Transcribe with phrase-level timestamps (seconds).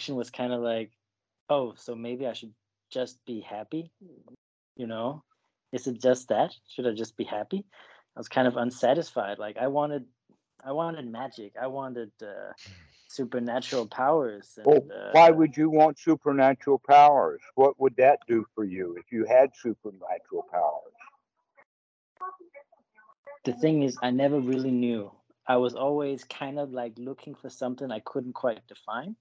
[0.00, 0.92] reaction was kind of like,
[1.50, 2.54] oh, so maybe I should
[2.90, 3.90] just be happy.
[4.76, 5.22] You know,
[5.72, 6.54] is it just that?
[6.68, 7.64] Should I just be happy?
[8.16, 9.38] I was kind of unsatisfied.
[9.38, 10.04] Like I wanted,
[10.64, 11.52] I wanted magic.
[11.60, 12.52] I wanted uh,
[13.08, 14.56] supernatural powers.
[14.56, 17.42] And, well, uh, why would you want supernatural powers?
[17.54, 20.96] What would that do for you if you had supernatural powers?
[23.44, 25.12] The thing is, I never really knew.
[25.46, 29.16] I was always kind of like looking for something I couldn't quite define.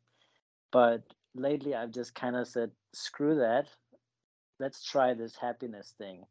[0.71, 1.03] But
[1.35, 3.67] lately, I've just kind of said, screw that.
[4.59, 6.25] Let's try this happiness thing.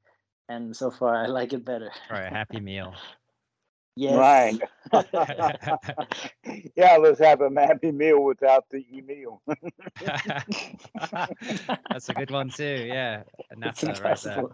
[0.48, 1.90] And so far, I like it better.
[2.10, 2.94] Or a happy meal.
[3.96, 4.16] yes.
[4.16, 4.60] Right.
[6.76, 9.42] yeah, let's have a happy meal without the meal.
[11.90, 12.86] That's a good one too.
[12.86, 14.44] Yeah, It's Anatta right there.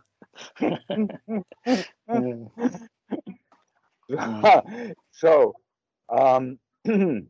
[4.09, 4.61] Yeah.
[5.13, 5.55] so,
[6.11, 6.59] um,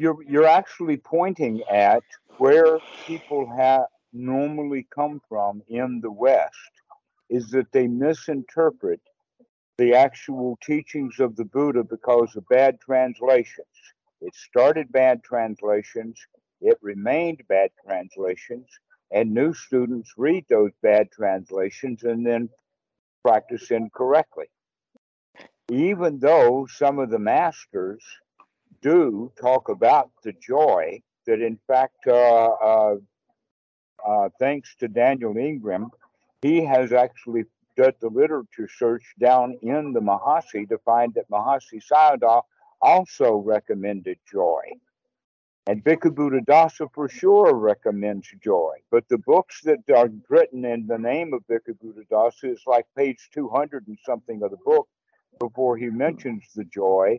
[0.00, 2.04] you're you're actually pointing at
[2.36, 6.54] where people have normally come from in the West
[7.28, 9.00] is that they misinterpret
[9.76, 13.66] the actual teachings of the Buddha because of bad translations.
[14.20, 16.18] It started bad translations,
[16.60, 18.66] it remained bad translations,
[19.10, 22.48] and new students read those bad translations and then
[23.24, 24.46] practice incorrectly.
[25.70, 28.02] Even though some of the masters
[28.82, 32.96] do talk about the joy that, in fact, uh, uh,
[34.06, 35.90] uh, thanks to Daniel Ingram,
[36.42, 37.44] he has actually
[37.76, 42.42] done the literature search down in the Mahasi to find that Mahasi Sayadaw
[42.80, 44.62] also recommended joy.
[45.66, 48.76] And Bhikkhu Buddhadasa for sure recommends joy.
[48.90, 53.28] But the books that are written in the name of Bhikkhu Buddhadasa is like page
[53.34, 54.88] 200 and something of the book
[55.38, 57.18] before he mentions the joy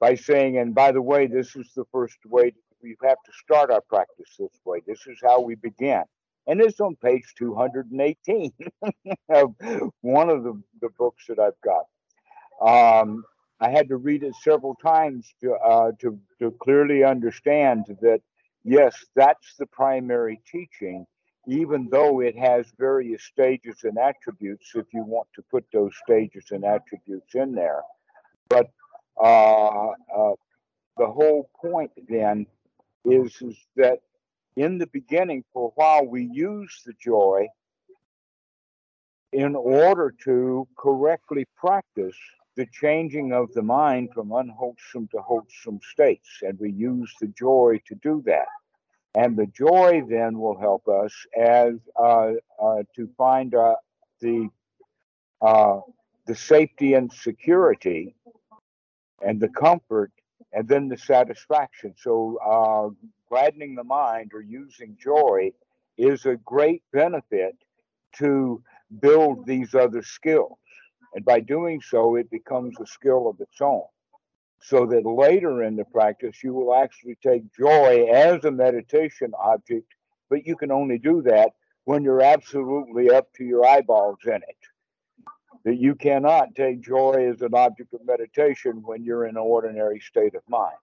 [0.00, 2.52] by saying, and by the way, this is the first way
[2.82, 4.80] we have to start our practice this way.
[4.86, 6.02] This is how we begin.
[6.46, 8.52] And it's on page 218
[9.30, 9.54] of
[10.02, 11.86] one of the, the books that I've got.
[12.60, 13.24] Um,
[13.58, 18.20] I had to read it several times to, uh, to, to clearly understand that,
[18.64, 21.06] yes, that's the primary teaching,
[21.48, 26.44] even though it has various stages and attributes, if you want to put those stages
[26.50, 27.82] and attributes in there.
[28.48, 28.70] But
[29.20, 30.32] uh, uh,
[30.96, 32.46] the whole point then
[33.04, 34.00] is, is that
[34.56, 37.46] in the beginning, for a while, we use the joy
[39.32, 42.16] in order to correctly practice
[42.56, 46.40] the changing of the mind from unwholesome to wholesome states.
[46.40, 48.48] And we use the joy to do that.
[49.14, 53.76] And the joy then will help us as uh, uh, to find uh,
[54.20, 54.48] the
[55.42, 55.80] uh,
[56.26, 58.14] the safety and security
[59.22, 60.12] and the comfort
[60.52, 61.94] and then the satisfaction.
[61.96, 65.52] So uh, gladdening the mind or using joy
[65.98, 67.56] is a great benefit
[68.16, 68.62] to
[69.00, 70.58] build these other skills.
[71.14, 73.84] And by doing so, it becomes a skill of its own.
[74.60, 79.94] So that later in the practice, you will actually take joy as a meditation object,
[80.28, 81.50] but you can only do that
[81.84, 84.56] when you're absolutely up to your eyeballs in it.
[85.66, 89.98] That you cannot take joy as an object of meditation when you're in an ordinary
[89.98, 90.76] state of mind.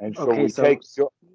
[0.00, 0.80] And so Okay, we so- take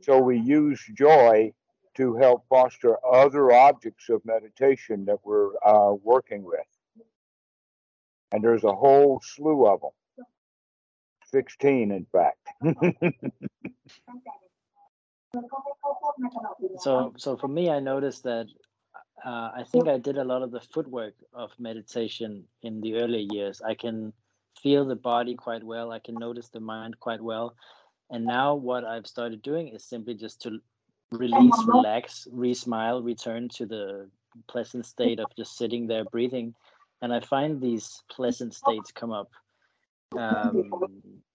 [0.01, 1.53] so we use joy
[1.95, 6.59] to help foster other objects of meditation that we're uh, working with.
[8.33, 10.25] And there's a whole slew of them.
[11.31, 12.45] 16, in fact.
[16.79, 18.47] So, so for me, I noticed that
[19.25, 23.27] uh, I think I did a lot of the footwork of meditation in the earlier
[23.31, 23.61] years.
[23.61, 24.13] I can
[24.61, 25.91] feel the body quite well.
[25.91, 27.55] I can notice the mind quite well.
[28.09, 30.59] And now, what I've started doing is simply just to
[31.11, 34.09] release, relax, re-smile, return to the
[34.47, 36.53] pleasant state of just sitting there breathing.
[37.01, 39.29] And I find these pleasant states come up.
[40.17, 40.71] Um,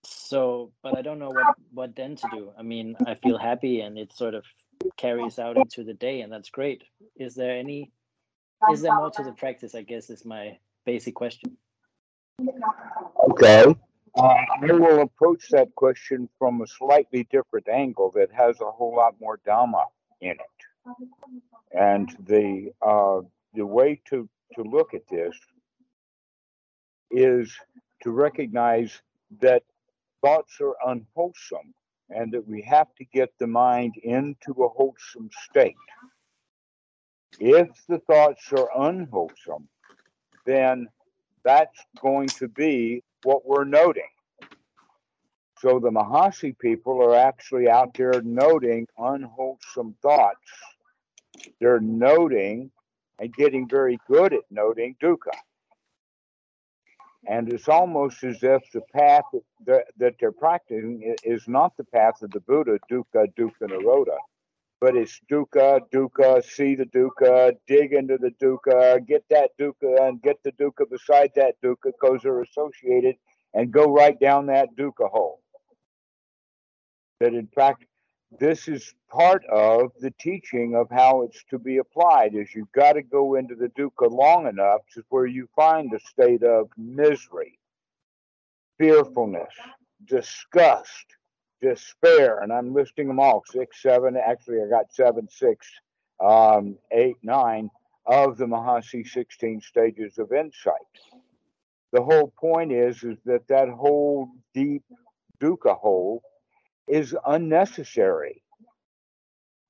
[0.04, 2.52] so, but I don't know what what then to do.
[2.58, 4.44] I mean, I feel happy, and it sort of
[4.96, 6.84] carries out into the day, and that's great.
[7.16, 7.90] Is there any?
[8.70, 9.74] Is there more to the practice?
[9.74, 11.56] I guess is my basic question.
[13.30, 13.74] Okay.
[14.18, 18.94] Uh, I will approach that question from a slightly different angle that has a whole
[18.94, 19.84] lot more Dhamma
[20.20, 20.38] in it.
[21.72, 23.22] And the uh,
[23.54, 25.34] the way to, to look at this
[27.10, 27.54] is
[28.02, 29.00] to recognize
[29.40, 29.62] that
[30.22, 31.74] thoughts are unwholesome
[32.14, 35.76] and that we have to get the mind into a wholesome state.
[37.38, 39.68] If the thoughts are unwholesome,
[40.46, 40.88] then
[41.44, 44.08] that's going to be what we're noting.
[45.58, 50.50] So the Mahasi people are actually out there noting unwholesome thoughts.
[51.60, 52.70] They're noting
[53.18, 55.30] and getting very good at noting dukkha.
[57.26, 59.24] And it's almost as if the path
[59.66, 64.16] that, they're practicing is not the path of the Buddha, dukkha, dukkha, nirodha,
[64.80, 70.20] but it's dukkha, dukkha, see the dukkha, dig into the dukkha, get that dukkha, and
[70.22, 73.14] get the dukkha beside that dukkha because they're associated,
[73.54, 75.40] and go right down that dukkha hole.
[77.20, 77.84] That in fact,
[78.38, 82.94] this is part of the teaching of how it's to be applied is you've got
[82.94, 87.58] to go into the dukkha long enough to where you find a state of misery
[88.78, 89.52] fearfulness
[90.06, 91.06] disgust
[91.60, 95.66] despair and i'm listing them all six seven actually i got seven six
[96.20, 97.70] um, eight nine
[98.06, 100.74] of the mahasi 16 stages of insight.
[101.92, 104.82] The whole point is is that that whole deep
[105.40, 106.22] dukkha hole
[106.88, 108.42] is unnecessary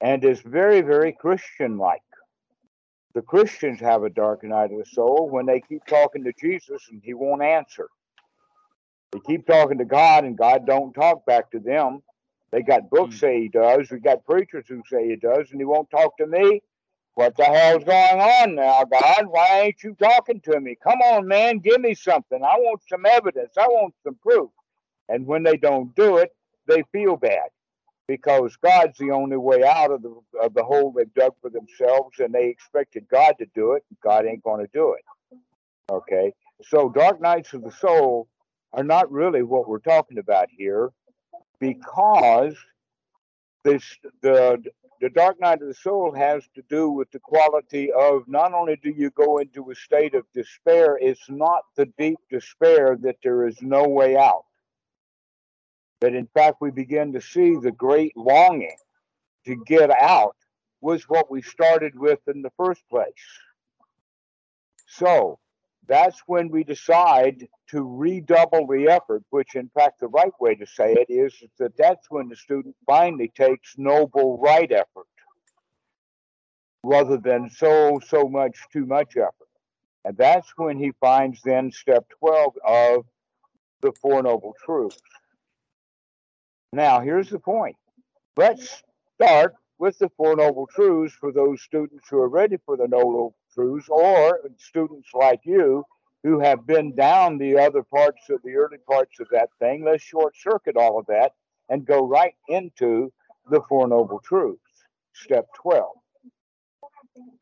[0.01, 2.03] and is very, very Christian like.
[3.15, 6.89] The Christians have a dark night of the soul when they keep talking to Jesus
[6.91, 7.89] and he won't answer.
[9.13, 12.03] They keep talking to God and God don't talk back to them.
[12.53, 13.21] They got books hmm.
[13.21, 13.91] say he does.
[13.91, 16.63] We got preachers who say he does, and he won't talk to me.
[17.15, 19.27] What the hell's going on now, God?
[19.27, 20.77] Why ain't you talking to me?
[20.83, 22.43] Come on, man, give me something.
[22.43, 23.53] I want some evidence.
[23.59, 24.51] I want some proof.
[25.11, 26.31] And when they don't do it,
[26.67, 27.49] they feel bad
[28.09, 32.19] because God's the only way out of the of the hole they've dug for themselves,
[32.19, 33.85] and they expected God to do it.
[34.03, 35.05] God ain't going to do it.
[35.91, 36.33] Okay,
[36.63, 38.29] so dark nights of the soul
[38.73, 40.91] are not really what we're talking about here,
[41.61, 42.55] because
[43.65, 43.85] this
[44.23, 44.63] the
[45.01, 48.77] the dark night of the soul has to do with the quality of not only
[48.77, 53.47] do you go into a state of despair, it's not the deep despair that there
[53.47, 54.45] is no way out
[56.03, 58.77] that in fact we begin to see the great longing
[59.47, 60.37] to get out
[60.81, 63.07] was what we started with in the first place.
[64.89, 65.39] So
[65.87, 70.67] that's when we decide to redouble the effort, which in fact the right way to
[70.67, 75.07] say it is that that's when the student finally takes noble right effort
[76.83, 79.35] rather than so, so much, too much effort.
[80.05, 83.05] And that's when he finds then step 12 of
[83.83, 84.99] the Four Noble Truths.
[86.73, 87.77] Now, here's the point.
[88.35, 88.83] Let's
[89.17, 93.35] start with the Four Noble Truths for those students who are ready for the Noble
[93.53, 95.85] Truths, or students like you
[96.23, 99.85] who have been down the other parts of the early parts of that thing.
[99.85, 101.33] Let's short circuit all of that
[101.69, 103.13] and go right into
[103.51, 104.63] the Four Noble Truths,
[105.13, 105.91] step 12.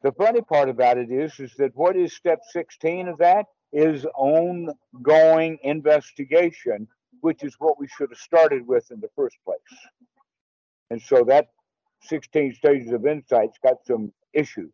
[0.03, 4.05] The funny part about it is, is that what is step 16 of that is
[4.17, 6.88] ongoing investigation
[7.20, 9.58] which is what we should have started with in the first place.
[10.90, 11.49] And so that
[12.02, 14.72] 16 stages of insight's got some issues.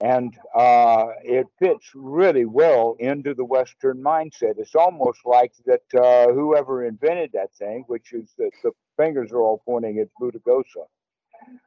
[0.00, 4.54] And uh, it fits really well into the Western mindset.
[4.56, 9.42] It's almost like that uh, whoever invented that thing, which is that the fingers are
[9.42, 10.86] all pointing at Buddhaghosa,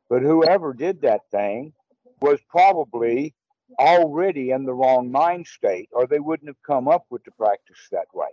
[0.09, 1.73] but whoever did that thing
[2.21, 3.35] was probably
[3.79, 7.87] already in the wrong mind state, or they wouldn't have come up with the practice
[7.91, 8.29] that way.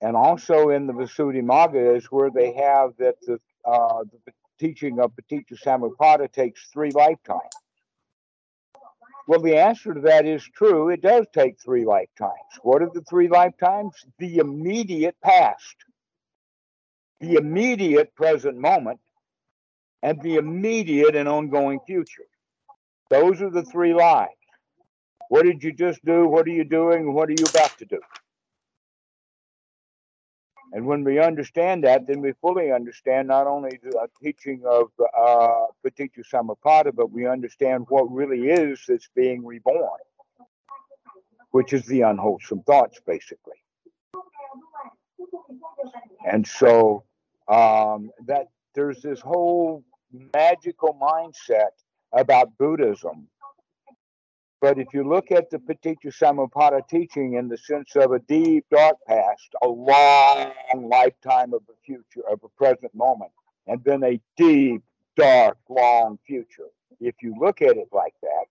[0.00, 5.12] And also in the Visuddhimagga is where they have that the, uh, the teaching of
[5.14, 7.42] Paticca Samuppada takes three lifetimes.
[9.28, 10.88] Well, the answer to that is true.
[10.88, 12.32] It does take three lifetimes.
[12.62, 13.94] What are the three lifetimes?
[14.18, 15.76] The immediate past,
[17.20, 19.00] the immediate present moment,
[20.02, 22.24] and the immediate and ongoing future.
[23.10, 24.32] Those are the three lives.
[25.28, 26.26] What did you just do?
[26.26, 27.12] What are you doing?
[27.12, 28.00] What are you about to do?
[30.72, 34.90] And when we understand that, then we fully understand not only the uh, teaching of
[35.18, 39.98] uh, Samuppada, but we understand what really is that's being reborn,
[41.50, 43.56] which is the unwholesome thoughts, basically.
[46.30, 47.04] And so
[47.48, 49.84] um, that there's this whole
[50.34, 51.70] magical mindset
[52.12, 53.26] about Buddhism
[54.60, 58.66] but if you look at the Paticca Samuppada teaching in the sense of a deep,
[58.70, 63.32] dark past, a long lifetime of a future, of a present moment,
[63.66, 64.82] and then a deep,
[65.16, 66.68] dark, long future,
[67.00, 68.44] if you look at it like that,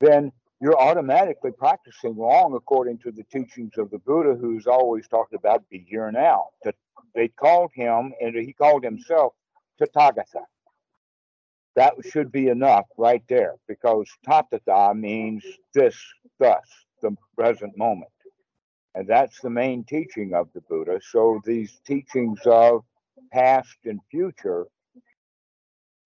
[0.00, 5.34] then you're automatically practicing wrong according to the teachings of the Buddha, who's always talked
[5.34, 6.48] about be here now.
[7.14, 9.32] They called him, and he called himself
[9.80, 10.44] Tathagata
[11.76, 15.96] that should be enough right there because tatata means this,
[16.38, 16.64] thus,
[17.00, 18.10] the present moment.
[18.94, 21.00] And that's the main teaching of the Buddha.
[21.10, 22.82] So these teachings of
[23.32, 24.66] past and future,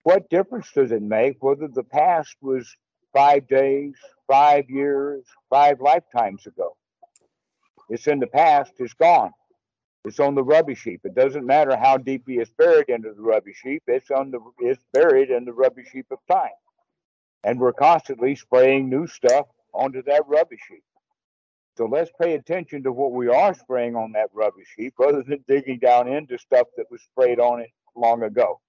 [0.04, 2.72] what difference does it make whether the past was
[3.12, 3.94] five days,
[4.28, 6.76] five years, five lifetimes ago?
[7.88, 9.32] It's in the past, it's gone.
[10.06, 11.00] It's on the rubbish heap.
[11.02, 14.38] It doesn't matter how deep he is buried into the rubbish heap, it's on the
[14.60, 16.54] it's buried in the rubbish heap of time.
[17.42, 20.84] And we're constantly spraying new stuff onto that rubbish heap.
[21.76, 25.44] So let's pay attention to what we are spraying on that rubbish heap rather than
[25.48, 28.60] digging down into stuff that was sprayed on it long ago.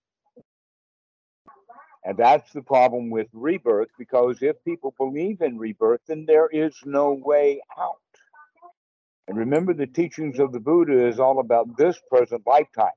[2.04, 6.76] And that's the problem with rebirth because if people believe in rebirth, then there is
[6.84, 8.02] no way out.
[9.28, 12.92] And remember, the teachings of the Buddha is all about this present lifetime.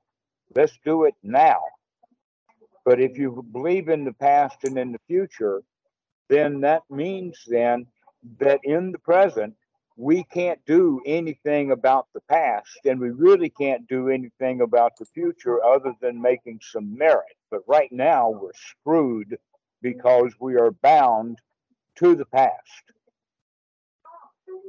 [0.55, 1.59] Let's do it now.
[2.85, 5.61] But if you believe in the past and in the future,
[6.29, 7.87] then that means then
[8.39, 9.55] that in the present
[9.97, 15.05] we can't do anything about the past and we really can't do anything about the
[15.05, 17.35] future other than making some merit.
[17.51, 19.37] But right now we're screwed
[19.81, 21.39] because we are bound
[21.97, 22.93] to the past.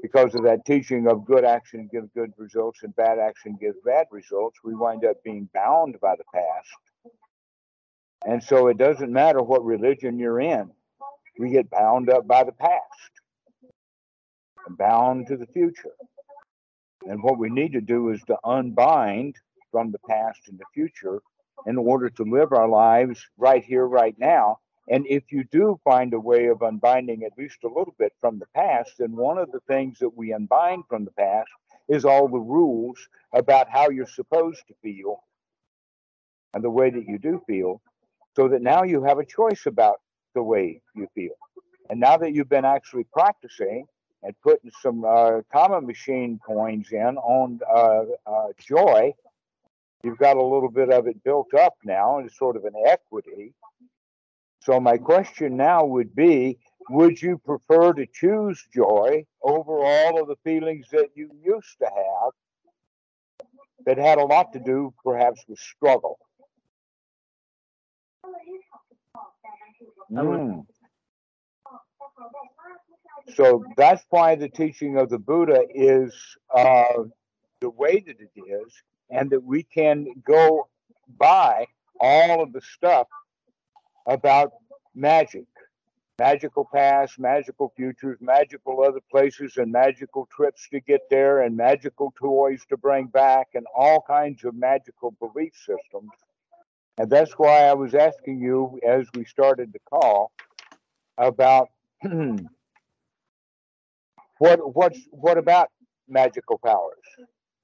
[0.03, 4.07] Because of that teaching of good action gives good results and bad action gives bad
[4.11, 7.15] results, we wind up being bound by the past.
[8.27, 10.71] And so it doesn't matter what religion you're in,
[11.39, 12.83] we get bound up by the past
[14.71, 15.95] bound to the future.
[17.07, 19.37] And what we need to do is to unbind
[19.71, 21.21] from the past and the future
[21.67, 24.59] in order to live our lives right here, right now.
[24.89, 28.39] And if you do find a way of unbinding at least a little bit from
[28.39, 31.51] the past, then one of the things that we unbind from the past
[31.89, 32.99] is all the rules
[33.33, 35.23] about how you're supposed to feel
[36.55, 37.81] and the way that you do feel,
[38.37, 40.01] so that now you have a choice about
[40.35, 41.35] the way you feel.
[41.89, 43.87] And now that you've been actually practicing,
[44.23, 49.13] and putting some uh, karma machine coins in on uh, uh, Joy,
[50.05, 52.75] you've got a little bit of it built up now and it's sort of an
[52.87, 53.53] equity.
[54.63, 60.29] So my question now would be, would you prefer to choose joy over all of
[60.29, 62.33] the feelings that you used to have
[63.87, 66.19] that had a lot to do perhaps with struggle?
[70.13, 70.65] Mm.
[73.35, 76.15] So that's why the teaching of the Buddha is
[76.55, 77.05] uh,
[77.61, 78.73] the way that it is,
[79.11, 80.69] and that we can go
[81.19, 81.67] by
[82.01, 83.09] all of the stuff
[84.07, 84.53] about
[84.95, 85.47] magic,
[86.19, 92.13] magical past, magical futures, magical other places, and magical trips to get there, and magical
[92.19, 96.11] toys to bring back, and all kinds of magical belief systems.
[96.99, 100.33] And that's why I was asking you as we started the call
[101.19, 101.69] about
[104.39, 105.69] What what's what about
[106.09, 106.99] magical powers?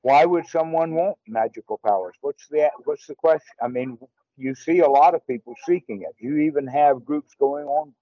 [0.02, 2.14] Why would someone want magical powers?
[2.20, 3.54] What's the what's the question?
[3.60, 3.98] I mean,
[4.38, 6.14] you see a lot of people seeking it.
[6.18, 7.92] You even have groups going on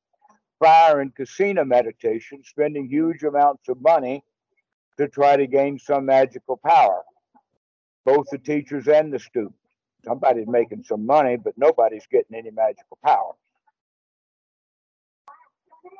[0.58, 4.24] fire and kasina meditation, spending huge amounts of money
[4.98, 7.02] to try to gain some magical power.
[8.04, 9.58] Both the teachers and the students.
[10.04, 13.32] Somebody's making some money, but nobody's getting any magical power.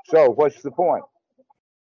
[0.07, 1.05] So, what's the point?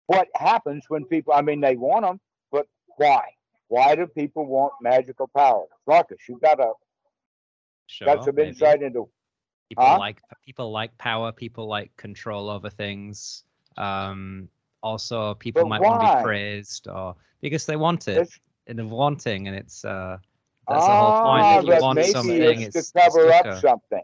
[0.08, 2.20] what happens when people, I mean, they want them,
[2.52, 2.68] but
[2.98, 3.22] why?
[3.68, 5.66] Why do people want magical power?
[5.88, 6.74] Marcus, you've got a
[7.88, 8.50] sure, got some maybe.
[8.50, 9.10] insight into
[9.70, 9.98] people huh?
[9.98, 13.44] like people like power, people like control over things.
[13.78, 14.50] Um,
[14.82, 15.90] also, people but might why?
[15.90, 19.84] want to be praised, or because they want it it's, and the wanting, and it's
[19.86, 20.18] uh,
[20.68, 21.70] that's ah, the whole point.
[21.70, 24.04] If you want something, it's, it's to cover it's up something.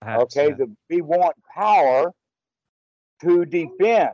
[0.00, 0.56] Perhaps, okay, yeah.
[0.56, 2.12] the, we want power
[3.22, 4.10] to defend.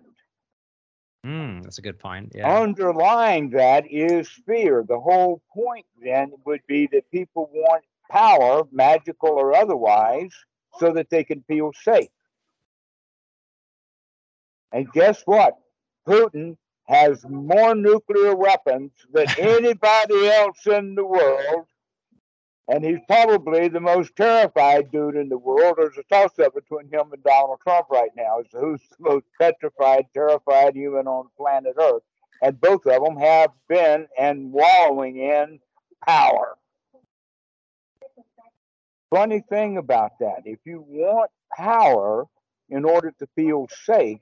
[1.24, 2.32] Mm, that's a good point.
[2.34, 2.60] Yeah.
[2.60, 4.84] Underlying that is fear.
[4.86, 10.30] The whole point then would be that people want power, magical or otherwise,
[10.78, 12.08] so that they can feel safe.
[14.72, 15.54] And guess what?
[16.06, 21.66] Putin has more nuclear weapons than anybody else in the world
[22.68, 25.74] and he's probably the most terrified dude in the world.
[25.76, 29.10] There's a toss up between him and Donald Trump right now as to who's the
[29.10, 32.02] most petrified, terrified human on planet Earth.
[32.40, 35.60] And both of them have been and wallowing in
[36.06, 36.56] power.
[39.12, 42.24] Funny thing about that, if you want power
[42.70, 44.18] in order to feel safe,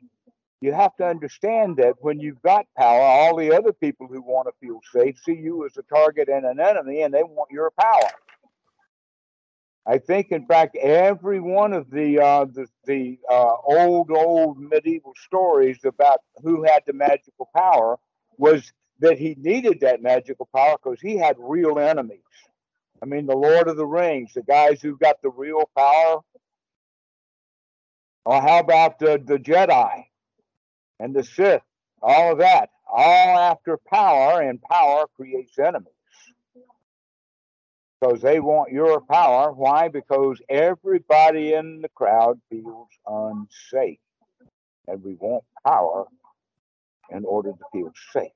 [0.60, 4.48] you have to understand that when you've got power, all the other people who want
[4.48, 7.70] to feel safe see you as a target and an enemy, and they want your
[7.80, 8.10] power.
[9.86, 15.14] I think, in fact, every one of the uh, the, the uh, old old medieval
[15.24, 17.96] stories about who had the magical power
[18.38, 22.20] was that he needed that magical power because he had real enemies.
[23.02, 26.20] I mean, the Lord of the Rings, the guys who've got the real power.
[28.26, 30.04] Or how about the, the Jedi
[30.98, 31.62] and the Sith?
[32.02, 32.70] All of that.
[32.92, 35.92] All after power, and power creates enemies.
[38.00, 39.52] Because they want your power.
[39.52, 39.88] Why?
[39.88, 43.98] Because everybody in the crowd feels unsafe.
[44.88, 46.06] And we want power
[47.10, 48.32] in order to feel safe.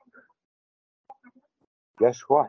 [1.99, 2.49] Guess what?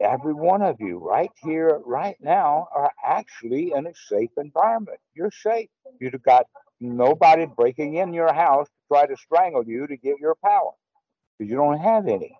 [0.00, 4.98] Every one of you right here, right now, are actually in a safe environment.
[5.14, 5.68] You're safe.
[6.00, 6.46] You've got
[6.80, 10.72] nobody breaking in your house to try to strangle you to get your power
[11.38, 12.36] because you don't have any.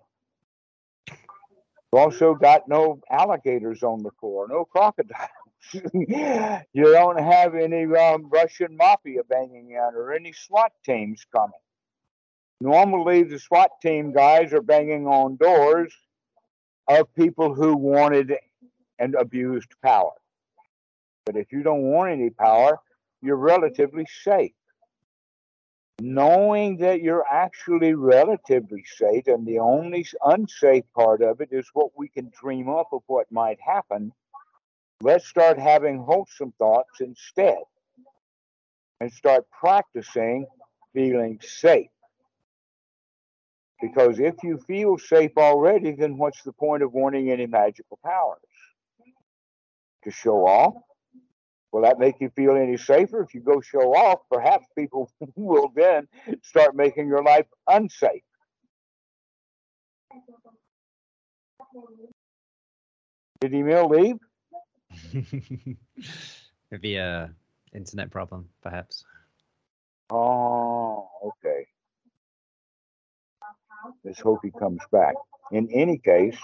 [1.09, 5.29] You've also got no alligators on the floor, no crocodiles.
[5.73, 11.59] you don't have any um, Russian mafia banging out or any SWAT teams coming.
[12.61, 15.93] Normally, the SWAT team guys are banging on doors
[16.87, 18.33] of people who wanted
[18.99, 20.11] and abused power.
[21.25, 22.79] But if you don't want any power,
[23.21, 24.53] you're relatively safe.
[25.99, 31.89] Knowing that you're actually relatively safe, and the only unsafe part of it is what
[31.97, 34.11] we can dream up of what might happen,
[35.01, 37.57] let's start having wholesome thoughts instead
[39.01, 40.45] and start practicing
[40.93, 41.89] feeling safe.
[43.81, 48.39] Because if you feel safe already, then what's the point of wanting any magical powers?
[50.03, 50.73] To show off?
[51.71, 53.21] Will that make you feel any safer?
[53.21, 56.07] If you go show off, perhaps people will then
[56.41, 58.23] start making your life unsafe.
[63.41, 64.15] Did Emil leave?
[66.71, 67.31] Maybe a
[67.73, 69.05] internet problem, perhaps.
[70.09, 71.67] Oh, okay.
[74.03, 75.15] Let's hope he comes back.
[75.51, 76.37] In any case,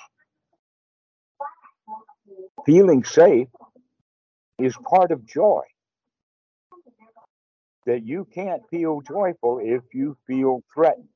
[2.65, 3.47] feeling safe
[4.59, 5.61] is part of joy.
[7.85, 11.09] That you can't feel joyful if you feel threatened,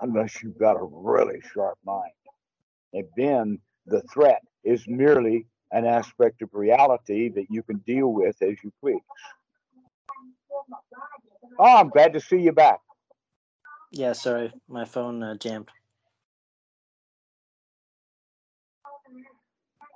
[0.00, 2.12] unless you've got a really sharp mind.
[2.94, 8.36] And then the threat is merely an aspect of reality that you can deal with
[8.42, 9.00] as you please.
[11.58, 12.80] Oh, I'm glad to see you back.
[13.92, 15.68] Yeah, sorry, my phone uh, jammed.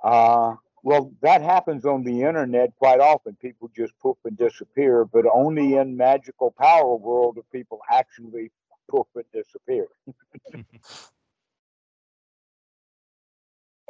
[0.03, 3.35] Uh, well, that happens on the internet quite often.
[3.41, 8.51] People just poof and disappear, but only in magical power world do people actually
[8.89, 9.87] poof and disappear.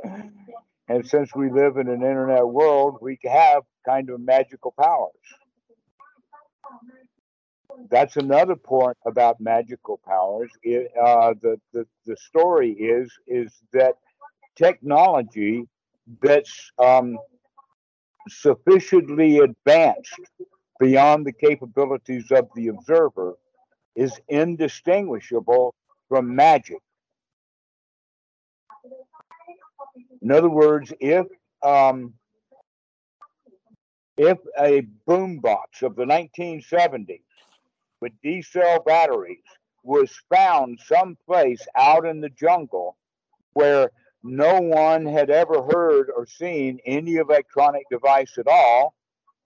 [0.87, 5.11] and since we live in an internet world, we have kind of magical powers
[7.89, 10.51] that's another point about magical powers.
[10.63, 13.95] It, uh, the, the the story is is that
[14.55, 15.67] technology
[16.21, 17.17] that's um,
[18.29, 20.19] sufficiently advanced
[20.79, 23.35] beyond the capabilities of the observer
[23.95, 25.73] is indistinguishable
[26.09, 26.77] from magic.
[30.21, 31.27] In other words, if
[31.63, 32.13] um,
[34.17, 37.21] if a boombox of the 1970s
[38.01, 39.43] with D cell batteries
[39.83, 42.97] was found someplace out in the jungle
[43.53, 43.89] where
[44.23, 48.93] no one had ever heard or seen any electronic device at all.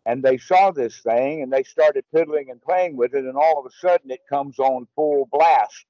[0.05, 3.59] And they saw this thing and they started piddling and playing with it, and all
[3.59, 5.85] of a sudden it comes on full blast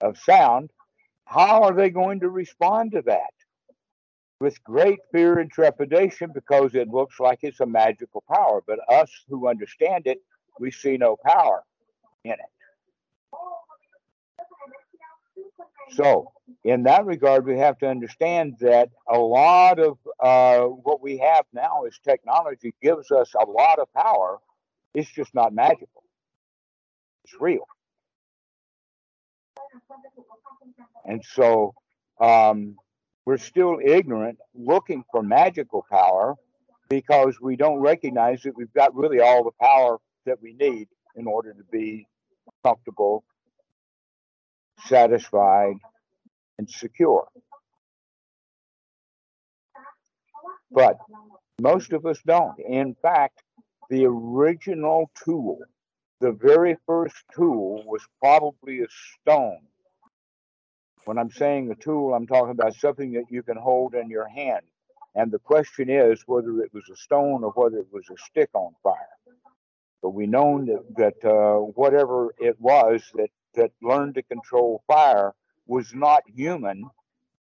[0.00, 0.70] of sound.
[1.26, 3.34] How are they going to respond to that?
[4.40, 8.62] With great fear and trepidation because it looks like it's a magical power.
[8.66, 10.22] But us who understand it
[10.60, 11.64] we see no power
[12.24, 12.38] in it.
[15.92, 16.30] So,
[16.62, 21.46] in that regard, we have to understand that a lot of uh, what we have
[21.52, 24.38] now is technology gives us a lot of power.
[24.94, 26.04] It's just not magical,
[27.24, 27.66] it's real.
[31.04, 31.74] And so,
[32.20, 32.76] um,
[33.24, 36.36] we're still ignorant looking for magical power
[36.88, 39.98] because we don't recognize that we've got really all the power
[40.30, 42.06] that we need in order to be
[42.64, 43.24] comfortable,
[44.86, 45.74] satisfied,
[46.58, 47.26] and secure.
[50.70, 50.98] But
[51.60, 52.58] most of us don't.
[52.60, 53.42] In fact,
[53.90, 55.58] the original tool,
[56.20, 58.86] the very first tool, was probably a
[59.20, 59.58] stone.
[61.06, 64.28] When I'm saying a tool, I'm talking about something that you can hold in your
[64.28, 64.62] hand.
[65.16, 68.50] And the question is whether it was a stone or whether it was a stick
[68.54, 69.19] on fire.
[70.02, 75.34] But we know that, that uh, whatever it was that that learned to control fire
[75.66, 76.84] was not human,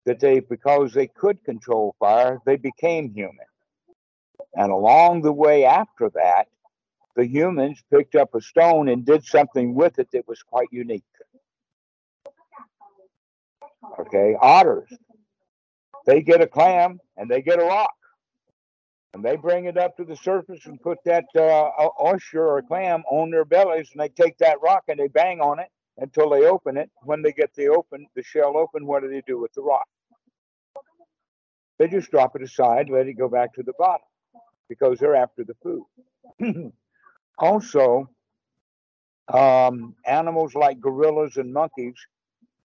[0.05, 3.45] that they, because they could control fire, they became human.
[4.55, 6.47] And along the way after that,
[7.15, 11.03] the humans picked up a stone and did something with it that was quite unique.
[13.99, 14.89] Okay, otters,
[16.05, 17.93] they get a clam and they get a rock.
[19.13, 21.69] And they bring it up to the surface and put that uh,
[22.03, 25.59] oyster or clam on their bellies, and they take that rock and they bang on
[25.59, 26.89] it until they open it.
[27.03, 29.87] When they get the open, the shell open, what do they do with the rock?
[31.77, 34.05] They just drop it aside, let it go back to the bottom
[34.67, 36.71] because they're after the food.
[37.37, 38.09] also,
[39.31, 41.95] um, animals like gorillas and monkeys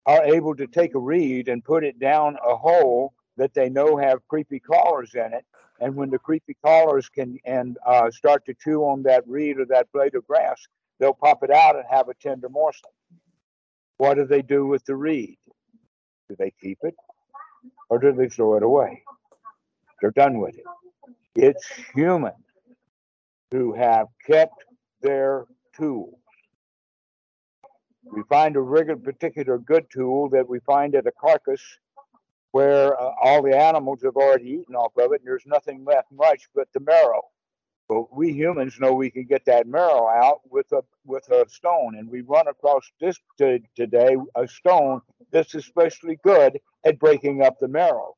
[0.06, 3.98] are able to take a reed and put it down a hole that they know
[3.98, 5.46] have creepy crawlers in it.
[5.80, 9.66] And when the creepy callers can and uh, start to chew on that reed or
[9.66, 10.68] that blade of grass,
[11.00, 12.92] they'll pop it out and have a tender morsel.
[13.98, 15.38] What do they do with the reed?
[16.30, 16.96] Do they keep it
[17.90, 19.04] or do they throw it away?
[20.02, 20.66] They're done with it.
[21.36, 22.34] It's human
[23.52, 24.66] who have kept
[25.02, 26.16] their tools.
[28.12, 31.62] We find a particular good tool that we find at a carcass
[32.58, 36.12] where uh, all the animals have already eaten off of it, and there's nothing left
[36.12, 37.22] much but the marrow.
[37.88, 42.00] But we humans know we can get that marrow out with a with a stone,
[42.00, 47.60] and we run across this to, today a stone that's especially good at breaking up
[47.60, 48.16] the marrow.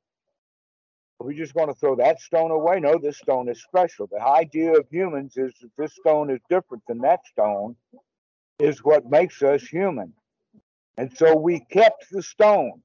[1.20, 2.80] Are we just going to throw that stone away?
[2.80, 4.08] No, this stone is special.
[4.08, 7.76] The idea of humans is that this stone is different than that stone,
[8.58, 10.14] is what makes us human.
[10.96, 12.82] And so we kept the stone.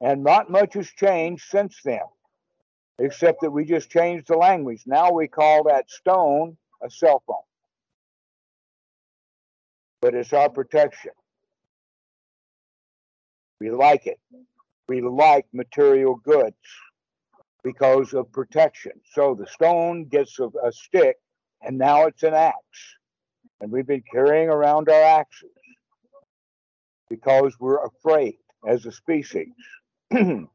[0.00, 2.00] And not much has changed since then,
[2.98, 4.82] except that we just changed the language.
[4.86, 7.36] Now we call that stone a cell phone.
[10.02, 11.12] But it's our protection.
[13.60, 14.20] We like it.
[14.88, 16.56] We like material goods
[17.64, 18.92] because of protection.
[19.12, 21.16] So the stone gets a, a stick,
[21.62, 22.54] and now it's an axe.
[23.60, 25.48] And we've been carrying around our axes
[27.08, 28.36] because we're afraid
[28.68, 29.54] as a species.
[30.10, 30.48] and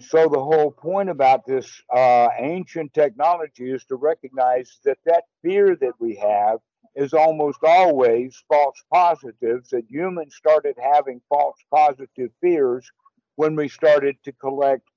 [0.00, 5.76] so the whole point about this uh, ancient technology is to recognize that that fear
[5.76, 6.58] that we have
[6.94, 12.90] is almost always false positives, that humans started having false positive fears
[13.36, 14.88] when we started to collect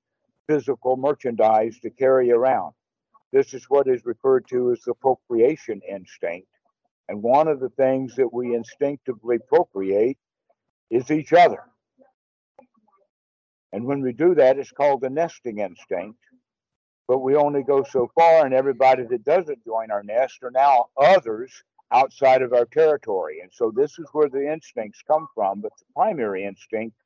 [0.46, 2.74] physical merchandise to carry around.
[3.32, 6.48] This is what is referred to as the procreation instinct.
[7.08, 10.18] And one of the things that we instinctively procreate
[10.90, 11.62] is each other.
[13.74, 16.20] And when we do that, it's called the nesting instinct.
[17.08, 20.86] But we only go so far, and everybody that doesn't join our nest are now
[20.96, 21.50] others
[21.90, 23.40] outside of our territory.
[23.40, 25.60] And so this is where the instincts come from.
[25.60, 26.96] But the primary instinct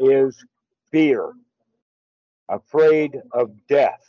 [0.00, 0.44] is
[0.90, 1.32] fear,
[2.48, 4.04] afraid of death.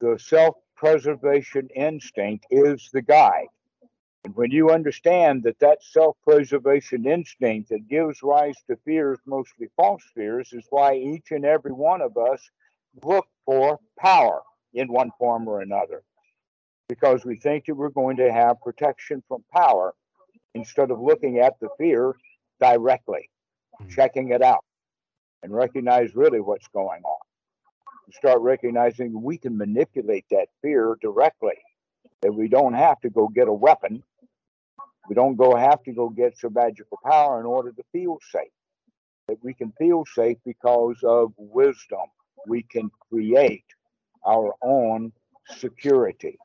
[0.00, 3.46] The self preservation instinct is the guide.
[4.24, 9.68] And when you understand that that self preservation instinct that gives rise to fears, mostly
[9.76, 12.40] false fears, is why each and every one of us
[13.02, 14.42] look for power
[14.74, 16.02] in one form or another.
[16.88, 19.94] Because we think that we're going to have protection from power
[20.54, 22.14] instead of looking at the fear
[22.60, 23.28] directly,
[23.80, 23.90] mm-hmm.
[23.90, 24.64] checking it out,
[25.42, 27.18] and recognize really what's going on.
[28.12, 31.58] Start recognizing we can manipulate that fear directly,
[32.20, 34.04] that we don't have to go get a weapon
[35.08, 38.52] we don't go have to go get some magical power in order to feel safe.
[39.28, 42.06] That we can feel safe because of wisdom.
[42.46, 43.64] We can create
[44.26, 45.12] our own
[45.58, 46.38] security.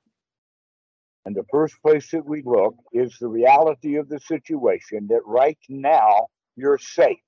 [1.26, 5.58] And the first place that we look is the reality of the situation that right
[5.68, 7.20] now you're safe.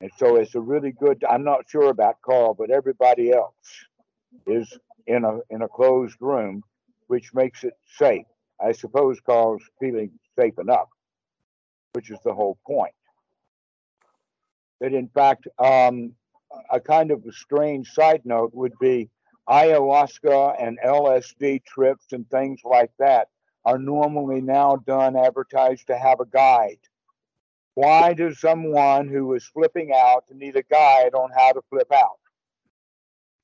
[0.00, 3.54] And so it's a really good I'm not sure about Carl, but everybody else
[4.46, 6.62] is in a in a closed room,
[7.08, 8.26] which makes it safe.
[8.62, 10.88] I suppose Carl's feeling safe enough,
[11.92, 12.94] which is the whole point.
[14.80, 16.14] That in fact, um,
[16.70, 19.08] a kind of a strange side note would be
[19.48, 23.28] ayahuasca and LSD trips and things like that
[23.64, 26.78] are normally now done advertised to have a guide.
[27.74, 32.19] Why does someone who is flipping out need a guide on how to flip out?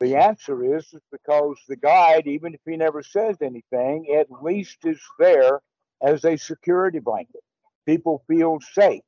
[0.00, 4.84] The answer is, is because the guide, even if he never says anything, at least
[4.84, 5.60] is there
[6.02, 7.42] as a security blanket.
[7.86, 9.02] People feel safe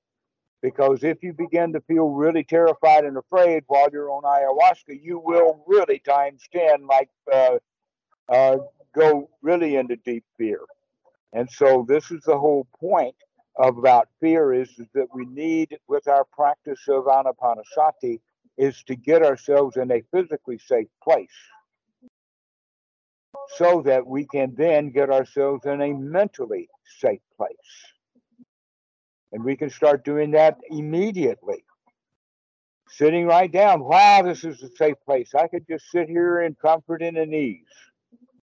[0.62, 5.18] because if you begin to feel really terrified and afraid while you're on ayahuasca, you
[5.18, 7.58] will really times 10 like uh,
[8.28, 8.56] uh,
[8.94, 10.60] go really into deep fear.
[11.32, 13.14] And so this is the whole point
[13.58, 18.20] about fear is, is that we need with our practice of anapanasati
[18.58, 21.28] is to get ourselves in a physically safe place
[23.56, 26.68] so that we can then get ourselves in a mentally
[27.00, 27.54] safe place.
[29.32, 31.64] And we can start doing that immediately.
[32.90, 35.34] Sitting right down, wow, this is a safe place.
[35.34, 37.64] I could just sit here in comfort and in ease.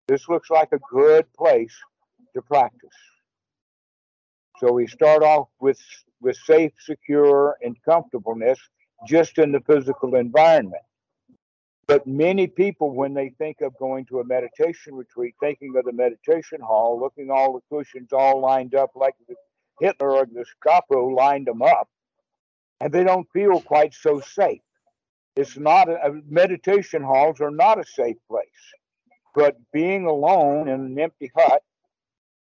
[0.06, 1.74] This looks like a good place
[2.34, 2.90] to practice.
[4.60, 5.80] So we start off with
[6.20, 8.58] with safe, secure, and comfortableness
[9.06, 10.82] just in the physical environment.
[11.86, 15.92] But many people, when they think of going to a meditation retreat, thinking of the
[15.92, 19.14] meditation hall, looking all the cushions all lined up like
[19.80, 21.88] Hitler or the Gestapo lined them up,
[22.80, 24.62] and they don't feel quite so safe.
[25.36, 28.46] It's not a, meditation halls are not a safe place,
[29.34, 31.62] but being alone in an empty hut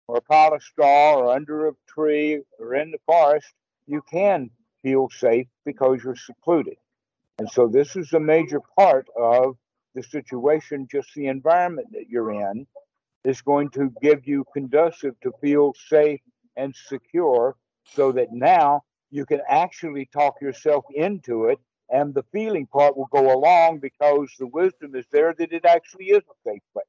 [0.08, 3.46] or a pile of straw or under a tree or in the forest,
[3.86, 4.50] you can
[4.82, 6.76] feel safe because you're secluded.
[7.38, 9.56] And so this is a major part of
[9.94, 12.66] the situation, just the environment that you're in
[13.24, 16.20] is going to give you conducive to feel safe
[16.56, 21.58] and secure so that now you can actually talk yourself into it
[21.90, 26.06] and the feeling part will go along because the wisdom is there that it actually
[26.06, 26.86] is a safe place.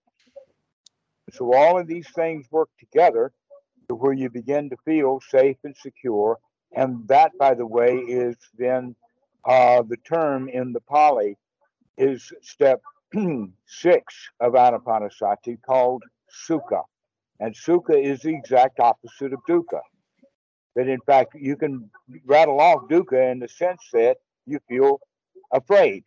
[1.32, 3.34] So all of these things work together
[3.90, 6.38] to where you begin to feel safe and secure.
[6.76, 8.96] And that, by the way, is then
[9.46, 11.38] uh, the term in the Pali
[11.98, 12.82] is step
[13.68, 16.04] six of Anapanasati called
[16.48, 16.84] Sukha.
[17.40, 19.82] And Sukha is the exact opposite of Dukkha.
[20.76, 21.90] That in fact, you can
[22.26, 25.00] rattle off Dukkha in the sense that you feel
[25.52, 26.04] afraid,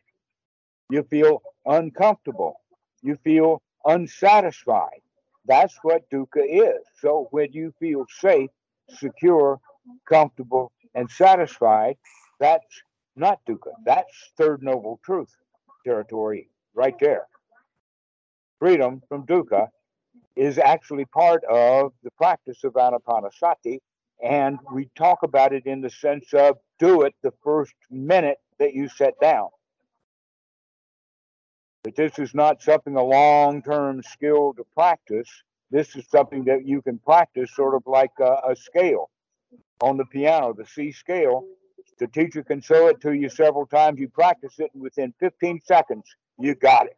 [0.91, 2.61] you feel uncomfortable,
[3.03, 5.01] you feel unsatisfied.
[5.47, 6.83] That's what dukkha is.
[7.01, 8.51] So when you feel safe,
[8.91, 9.61] secure,
[10.09, 11.97] comfortable, and satisfied,
[12.41, 12.83] that's
[13.17, 13.73] not dukkha.
[13.85, 15.35] That's third noble truth
[15.85, 17.27] territory right there.
[18.59, 19.69] Freedom from dukkha
[20.35, 23.79] is actually part of the practice of anapanasati.
[24.23, 28.75] And we talk about it in the sense of do it the first minute that
[28.75, 29.49] you sit down.
[31.85, 35.29] But this is not something a long term skill to practice.
[35.71, 39.11] This is something that you can practice sort of like a, a scale
[39.81, 41.45] on the piano, the C scale.
[41.99, 43.99] The teacher can show it to you several times.
[43.99, 46.05] You practice it, and within 15 seconds,
[46.39, 46.97] you got it.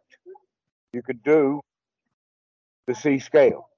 [0.92, 1.60] You could do
[2.86, 3.68] the C scale.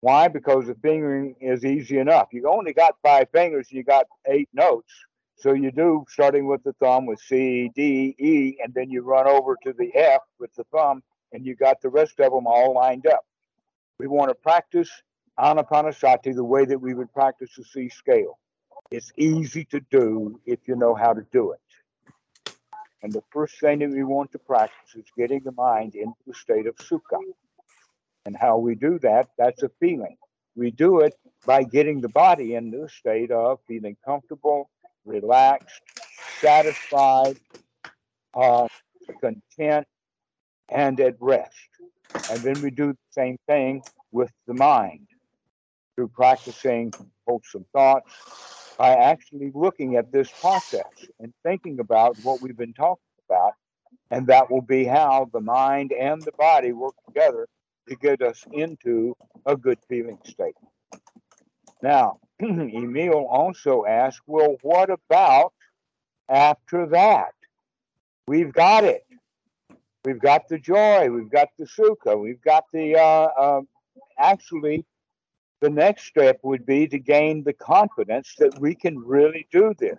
[0.00, 0.28] Why?
[0.28, 2.28] Because the fingering is easy enough.
[2.32, 4.92] You only got five fingers, you got eight notes.
[5.36, 9.26] So you do starting with the thumb with C, D, E, and then you run
[9.26, 11.02] over to the F with the thumb,
[11.32, 13.24] and you got the rest of them all lined up.
[13.98, 14.90] We want to practice
[15.38, 18.38] Anapanasati the way that we would practice the C scale.
[18.90, 21.60] It's easy to do if you know how to do it.
[23.02, 26.34] And the first thing that we want to practice is getting the mind into the
[26.34, 27.18] state of sukha.
[28.26, 30.16] And how we do that, that's a feeling.
[30.56, 31.14] We do it
[31.46, 34.68] by getting the body into a state of feeling comfortable,
[35.06, 35.80] relaxed,
[36.40, 37.38] satisfied,
[38.34, 38.68] uh,
[39.20, 39.86] content,
[40.68, 41.56] and at rest.
[42.28, 45.06] And then we do the same thing with the mind
[46.00, 46.90] through practicing
[47.28, 48.10] wholesome thoughts
[48.78, 50.82] by actually looking at this process
[51.18, 53.52] and thinking about what we've been talking about.
[54.10, 57.46] And that will be how the mind and the body work together
[57.86, 60.54] to get us into a good feeling state.
[61.82, 65.52] Now, Emil also asked, well, what about
[66.30, 67.34] after that?
[68.26, 69.04] We've got it.
[70.06, 71.10] We've got the joy.
[71.10, 72.18] We've got the sukha.
[72.18, 73.60] We've got the, uh, uh,
[74.18, 74.86] actually,
[75.60, 79.98] the next step would be to gain the confidence that we can really do this.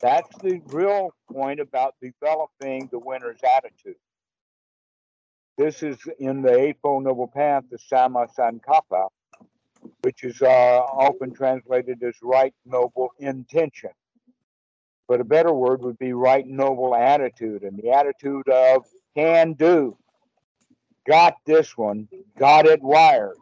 [0.00, 3.96] That's the real point about developing the winner's attitude.
[5.56, 9.08] This is in the Eightfold Noble Path, the Samma Sankappa,
[10.02, 13.90] which is uh, often translated as right noble intention.
[15.08, 19.96] But a better word would be right noble attitude, and the attitude of can do.
[21.08, 22.06] Got this one,
[22.38, 23.36] got it wired.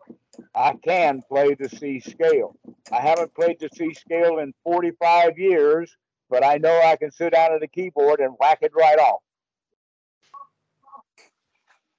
[0.55, 2.57] I can play the C scale.
[2.93, 5.97] I haven't played the C scale in 45 years,
[6.31, 9.21] but I know I can sit down at a keyboard and whack it right off.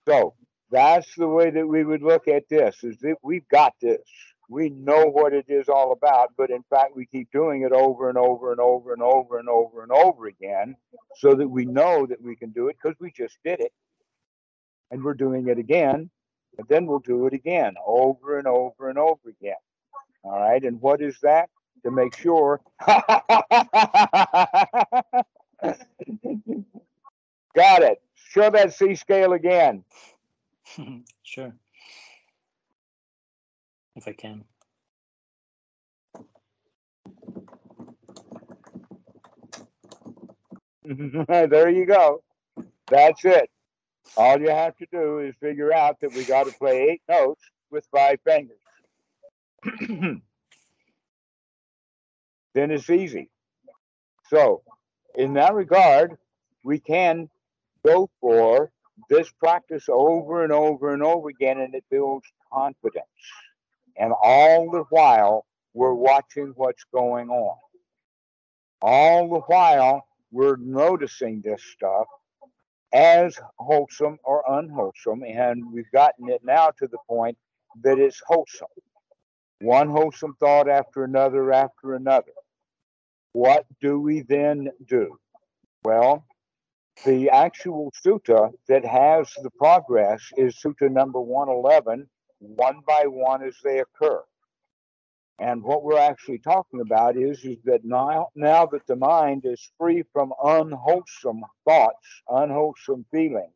[0.08, 0.36] So
[0.72, 4.02] that's the way that we would look at this is that we've got this
[4.50, 8.10] we know what it is all about but in fact we keep doing it over
[8.10, 10.76] and over and over and over and over and over again
[11.18, 13.74] so that we know that we can do it because we just did it
[14.92, 16.10] and we're doing it again
[16.58, 19.56] And then we'll do it again over and over and over again.
[20.24, 20.64] All right.
[20.64, 21.50] And what is that?
[21.84, 22.60] To make sure.
[22.88, 23.04] Got
[27.84, 28.02] it.
[28.16, 29.84] Show that C scale again.
[31.24, 31.54] sure.
[33.96, 34.44] If I can.
[41.28, 42.24] there you go.
[42.88, 43.50] That's it.
[44.16, 47.42] All you have to do is figure out that we got to play eight notes
[47.70, 48.58] with five fingers.
[49.90, 50.22] then
[52.72, 53.30] it's easy.
[54.30, 54.64] So,
[55.16, 56.18] in that regard,
[56.64, 57.30] we can
[57.86, 58.72] go for
[59.10, 63.06] this practice over and over and over again, and it builds confidence.
[63.98, 67.58] And all the while, we're watching what's going on.
[68.82, 72.08] All the while, we're noticing this stuff
[72.94, 77.38] as wholesome or unwholesome, and we've gotten it now to the point
[77.84, 78.68] that it's wholesome.
[79.60, 82.32] One wholesome thought after another after another.
[83.34, 85.18] What do we then do?
[85.84, 86.26] Well,
[87.06, 92.08] the actual sutta that has the progress is sutta number 111,
[92.40, 94.24] one by one as they occur.
[95.40, 99.72] And what we're actually talking about is, is that now, now that the mind is
[99.78, 103.54] free from unwholesome thoughts, unwholesome feelings,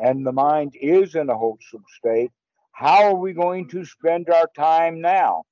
[0.00, 2.30] and the mind is in a wholesome state,
[2.72, 5.44] how are we going to spend our time now?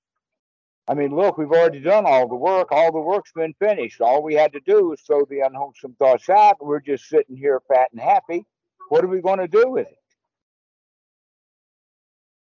[0.88, 2.72] I mean, look, we've already done all the work.
[2.72, 4.00] All the work's been finished.
[4.00, 6.56] All we had to do was throw the unwholesome thoughts out.
[6.60, 8.44] We're just sitting here fat and happy.
[8.88, 9.99] What are we going to do with it?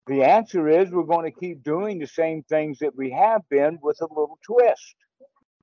[0.07, 3.77] The answer is we're going to keep doing the same things that we have been
[3.81, 4.95] with a little twist.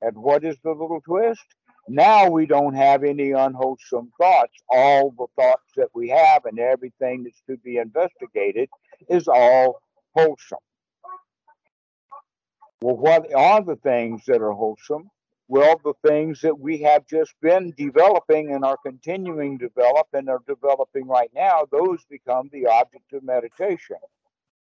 [0.00, 1.44] And what is the little twist?
[1.88, 4.54] Now we don't have any unwholesome thoughts.
[4.68, 8.68] All the thoughts that we have and everything that's to be investigated
[9.08, 9.80] is all
[10.14, 10.58] wholesome.
[12.80, 15.10] Well, what are the things that are wholesome?
[15.48, 20.28] Well, the things that we have just been developing and are continuing to develop and
[20.28, 23.96] are developing right now, those become the object of meditation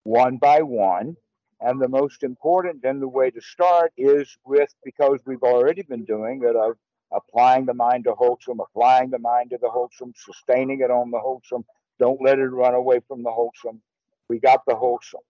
[0.05, 1.17] one by one.
[1.61, 6.05] And the most important and the way to start is with, because we've already been
[6.05, 6.77] doing it, of
[7.13, 11.19] applying the mind to wholesome, applying the mind to the wholesome, sustaining it on the
[11.19, 11.65] wholesome.
[11.99, 13.83] Don't let it run away from the wholesome.
[14.29, 15.21] We got the wholesome.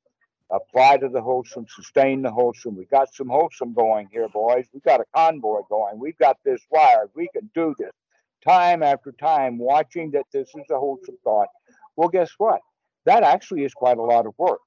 [0.51, 2.77] Apply to the wholesome, sustain the wholesome.
[2.77, 4.67] We got some wholesome going here, boys.
[4.73, 5.99] We got a convoy going.
[5.99, 7.11] We've got this wired.
[7.15, 7.93] We can do this
[8.45, 11.49] time after time, watching that this is a wholesome thought.
[11.97, 12.61] Well, guess what?
[13.07, 14.61] That actually is quite a lot of work.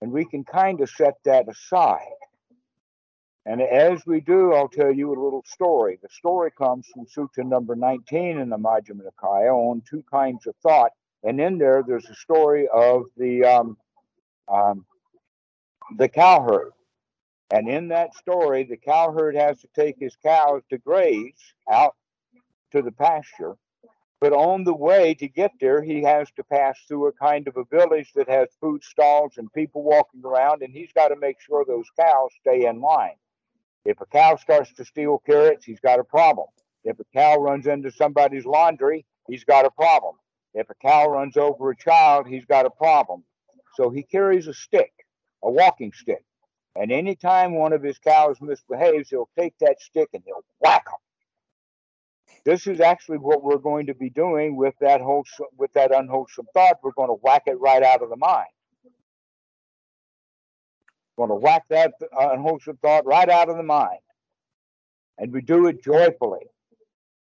[0.00, 2.06] And we can kind of set that aside.
[3.46, 5.98] And as we do, I'll tell you a little story.
[6.02, 10.54] The story comes from Sutta number 19 in the Majjhima Nikaya on two kinds of
[10.62, 10.92] thought.
[11.24, 13.76] And in there, there's a story of the um,
[14.48, 14.84] um,
[15.96, 16.72] the cowherd.
[17.50, 21.96] And in that story, the cowherd has to take his cows to graze out
[22.72, 23.56] to the pasture.
[24.20, 27.56] But on the way to get there, he has to pass through a kind of
[27.56, 31.40] a village that has food stalls and people walking around, and he's got to make
[31.40, 33.14] sure those cows stay in line.
[33.84, 36.48] If a cow starts to steal carrots, he's got a problem.
[36.84, 40.16] If a cow runs into somebody's laundry, he's got a problem.
[40.52, 43.24] If a cow runs over a child, he's got a problem.
[43.76, 44.92] So he carries a stick,
[45.44, 46.24] a walking stick.
[46.74, 50.94] And anytime one of his cows misbehaves, he'll take that stick and he'll whack them
[52.48, 56.46] this is actually what we're going to be doing with that wholesome, with that unwholesome
[56.54, 56.78] thought.
[56.82, 58.48] We're going to whack it right out of the mind.
[61.14, 64.00] We're going to whack that unwholesome thought right out of the mind,
[65.18, 66.46] and we do it joyfully.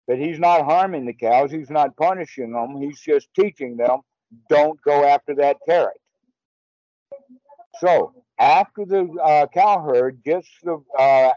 [0.07, 4.03] That he's not harming the cows, he's not punishing them, he's just teaching them
[4.49, 6.01] don't go after that carrot.
[7.81, 11.31] So after the uh, cow herd gets the uh,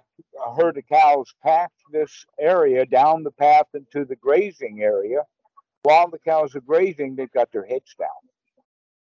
[0.57, 5.19] herd of cows past this area down the path into the grazing area,
[5.83, 8.07] while the cows are grazing, they've got their heads down.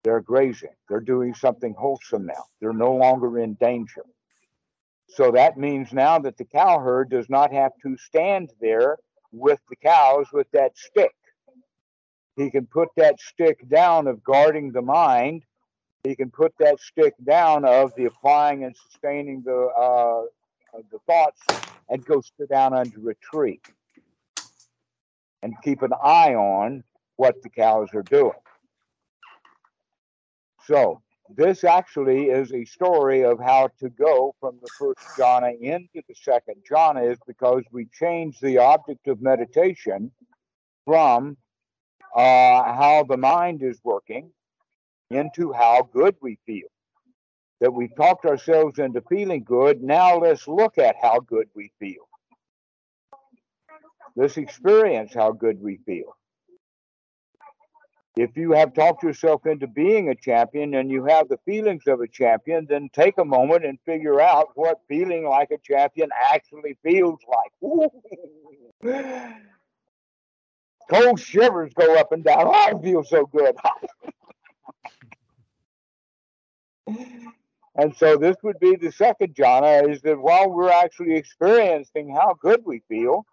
[0.03, 0.75] They're grazing.
[0.87, 2.45] They're doing something wholesome now.
[2.61, 4.05] They're no longer in danger.
[5.07, 8.97] So that means now that the cow herd does not have to stand there
[9.31, 11.15] with the cows with that stick.
[12.35, 15.43] He can put that stick down of guarding the mind
[16.03, 20.23] he can put that stick down of the applying and sustaining the uh,
[20.91, 21.41] the thoughts
[21.89, 23.59] and go sit down under a tree
[25.41, 26.83] and keep an eye on
[27.15, 28.31] what the cows are doing.
[30.65, 31.01] So
[31.35, 36.15] this actually is a story of how to go from the first jhana into the
[36.15, 40.11] second jhana is because we change the object of meditation
[40.85, 41.37] from
[42.15, 44.31] uh, how the mind is working
[45.09, 46.67] into how good we feel.
[47.61, 49.81] That we've talked ourselves into feeling good.
[49.81, 52.07] Now let's look at how good we feel.
[54.15, 56.15] Let's experience how good we feel.
[58.15, 62.01] If you have talked yourself into being a champion and you have the feelings of
[62.01, 66.77] a champion, then take a moment and figure out what feeling like a champion actually
[66.83, 67.71] feels like.
[70.89, 72.43] Cold shivers go up and down.
[72.47, 73.55] Oh, I feel so good.
[77.75, 82.35] and so this would be the second jhana is that while we're actually experiencing how
[82.41, 83.25] good we feel,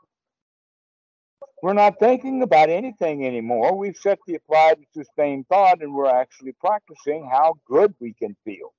[1.63, 3.77] we're not thinking about anything anymore.
[3.77, 8.37] We've set the applied and sustained thought, and we're actually practicing how good we can
[8.45, 8.73] feel.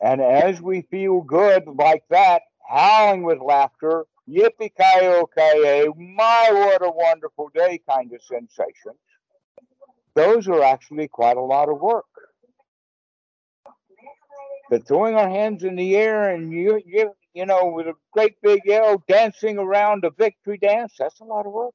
[0.00, 6.48] And as we feel good like that, howling with laughter, yippee ki oh yay my
[6.50, 8.98] what a wonderful day kind of sensations,
[10.14, 12.07] those are actually quite a lot of work.
[14.70, 18.34] But throwing our hands in the air and you, you, you know, with a great
[18.42, 21.74] big yell, dancing around a victory dance, that's a lot of work.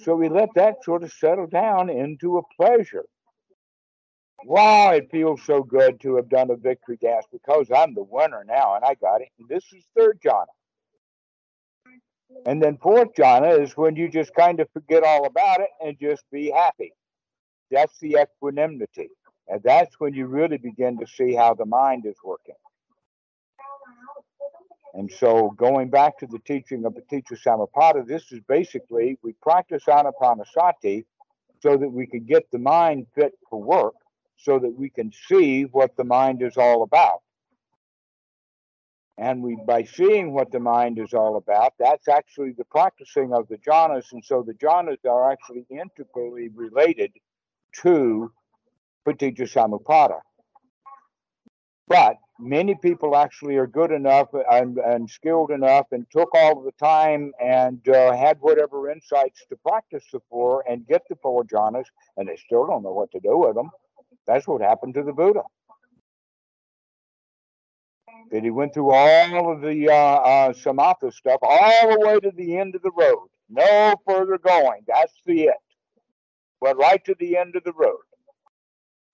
[0.00, 3.04] So we let that sort of settle down into a pleasure.
[4.44, 8.44] Wow, it feels so good to have done a victory dance because I'm the winner
[8.46, 9.28] now and I got it.
[9.38, 10.46] And this is third jhana.
[12.46, 15.98] And then fourth jhana is when you just kind of forget all about it and
[16.00, 16.92] just be happy.
[17.72, 19.10] That's the equanimity.
[19.48, 22.54] And that's when you really begin to see how the mind is working.
[24.94, 29.32] And so, going back to the teaching of the Paticca Samuppada, this is basically we
[29.42, 31.04] practice anapanasati
[31.60, 33.94] so that we can get the mind fit for work,
[34.36, 37.22] so that we can see what the mind is all about.
[39.18, 43.48] And we, by seeing what the mind is all about, that's actually the practicing of
[43.48, 44.12] the jhanas.
[44.12, 47.12] And so the jhanas are actually integrally related
[47.82, 48.32] to
[49.08, 50.20] Paticca Samuppada.
[51.88, 56.72] But many people actually are good enough and, and skilled enough and took all the
[56.72, 61.86] time and uh, had whatever insights to practice the four and get the four jhanas,
[62.16, 63.70] and they still don't know what to do with them.
[64.26, 65.42] That's what happened to the Buddha.
[68.30, 72.30] That he went through all of the uh, uh, samatha stuff all the way to
[72.36, 73.28] the end of the road.
[73.48, 74.82] No further going.
[74.86, 75.54] That's the it.
[76.60, 78.00] Went right to the end of the road.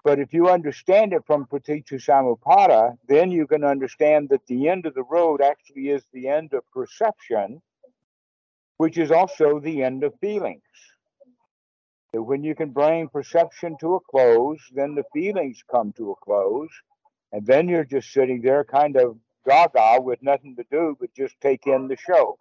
[0.05, 4.85] But if you understand it from Paticca Samuppada, then you can understand that the end
[4.85, 7.63] of the road actually is the end of perception,
[8.77, 10.61] which is also the end of feelings.
[12.13, 16.17] That when you can bring perception to a close, then the feelings come to a
[16.17, 16.71] close,
[17.33, 21.41] and then you're just sitting there kind of gaga with nothing to do but just
[21.41, 22.37] take in the show.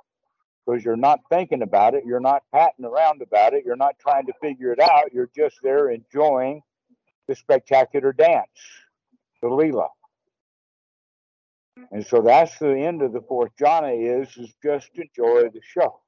[0.65, 4.25] Because you're not thinking about it, you're not patting around about it, you're not trying
[4.25, 6.61] to figure it out, you're just there enjoying
[7.27, 8.47] the spectacular dance,
[9.41, 9.89] the Leela.
[11.91, 15.99] And so that's the end of the fourth jhana is, is just enjoy the show.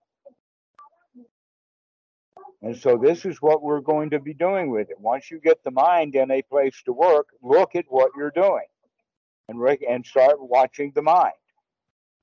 [2.62, 5.00] And so this is what we're going to be doing with it.
[5.00, 8.66] Once you get the mind in a place to work, look at what you're doing
[9.48, 11.34] and rec- and start watching the mind.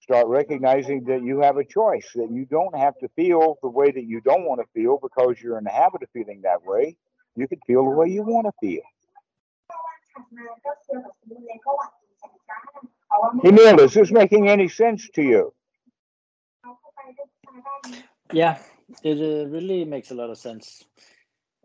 [0.01, 3.93] Start recognizing that you have a choice, that you don't have to feel the way
[3.93, 6.97] that you don't want to feel because you're in the habit of feeling that way
[7.36, 8.82] you can feel the way you want to feel.
[13.44, 15.52] Emil, is this making any sense to you?
[18.32, 18.58] Yeah,
[19.02, 20.84] it uh, really makes a lot of sense.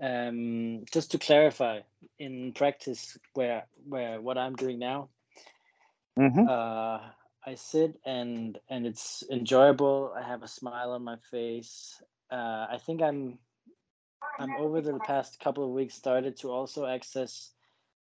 [0.01, 1.80] Um, just to clarify,
[2.20, 5.09] in practice, where where what I'm doing now,
[6.20, 6.47] mm-hmm.
[6.47, 6.99] uh,
[7.45, 10.13] I sit and and it's enjoyable.
[10.15, 12.01] I have a smile on my face.
[12.30, 13.39] Uh, I think I'm
[14.39, 17.51] I'm over the past couple of weeks started to also access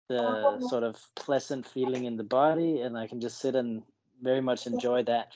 [0.08, 3.84] the sort of pleasant feeling in the body, and I can just sit and
[4.22, 5.32] very much enjoy that.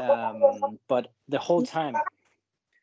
[0.00, 1.94] Um, but the whole time,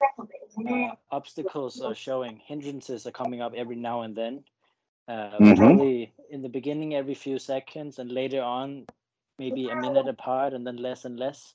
[0.01, 4.43] uh, obstacles are showing, hindrances are coming up every now and then.
[5.07, 5.53] Uh, mm-hmm.
[5.55, 8.85] Probably in the beginning, every few seconds, and later on,
[9.37, 11.53] maybe a minute apart, and then less and less.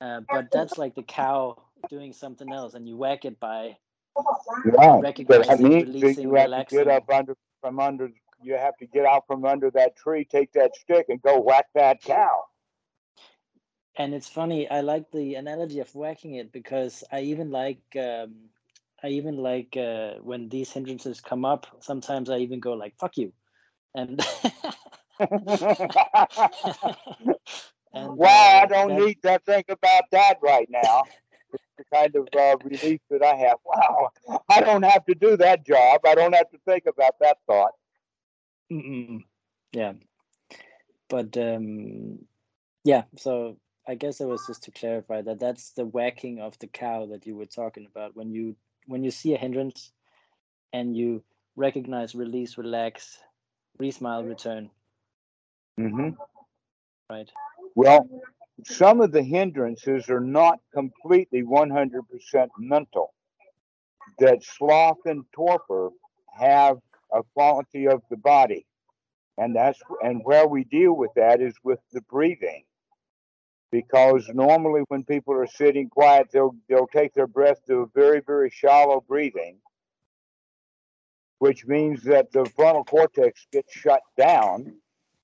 [0.00, 3.76] Uh, but that's like the cow doing something else, and you whack it by
[4.64, 8.10] yeah, that means that you have to get up under from under.
[8.40, 11.66] You have to get out from under that tree, take that stick, and go whack
[11.74, 12.44] that cow.
[13.96, 14.70] And it's funny.
[14.70, 17.82] I like the analogy of whacking it because I even like.
[17.98, 18.34] Um,
[19.00, 21.68] I even like uh, when these hindrances come up.
[21.80, 23.32] Sometimes I even go like "fuck you,"
[23.94, 24.20] and.
[25.20, 25.30] and
[27.92, 28.26] wow!
[28.26, 29.00] Uh, I don't that...
[29.00, 31.02] need to think about that right now.
[31.78, 33.58] The kind of uh, relief that I have.
[33.64, 34.10] Wow,
[34.50, 36.02] I don't have to do that job.
[36.06, 37.72] I don't have to think about that thought.
[38.70, 39.24] Mm-mm.
[39.72, 39.94] Yeah,
[41.08, 42.18] but um,
[42.84, 43.04] yeah.
[43.16, 43.56] So
[43.86, 47.26] I guess it was just to clarify that that's the whacking of the cow that
[47.26, 48.56] you were talking about when you
[48.86, 49.92] when you see a hindrance
[50.72, 51.22] and you
[51.56, 53.18] recognize, release, relax,
[53.78, 54.70] re-smile, return.
[55.78, 56.10] Mm-hmm.
[57.10, 57.30] Right.
[57.74, 58.08] Well,
[58.64, 63.14] some of the hindrances are not completely 100% mental.
[64.18, 65.90] That sloth and torpor
[66.36, 66.78] have
[67.12, 68.66] a quality of the body.
[69.36, 72.64] And that's and where we deal with that is with the breathing.
[73.70, 78.20] Because normally when people are sitting quiet, they'll they'll take their breath to a very,
[78.26, 79.58] very shallow breathing,
[81.38, 84.74] which means that the frontal cortex gets shut down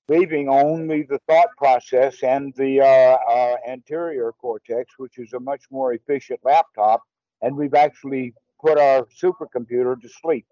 [0.07, 5.63] leaving only the thought process and the uh, uh, anterior cortex, which is a much
[5.71, 7.03] more efficient laptop.
[7.41, 10.45] And we've actually put our supercomputer to sleep.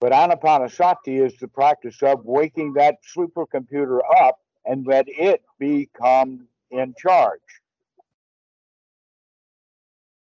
[0.00, 6.94] But anapanasati is the practice of waking that supercomputer up and let it become in
[6.96, 7.40] charge.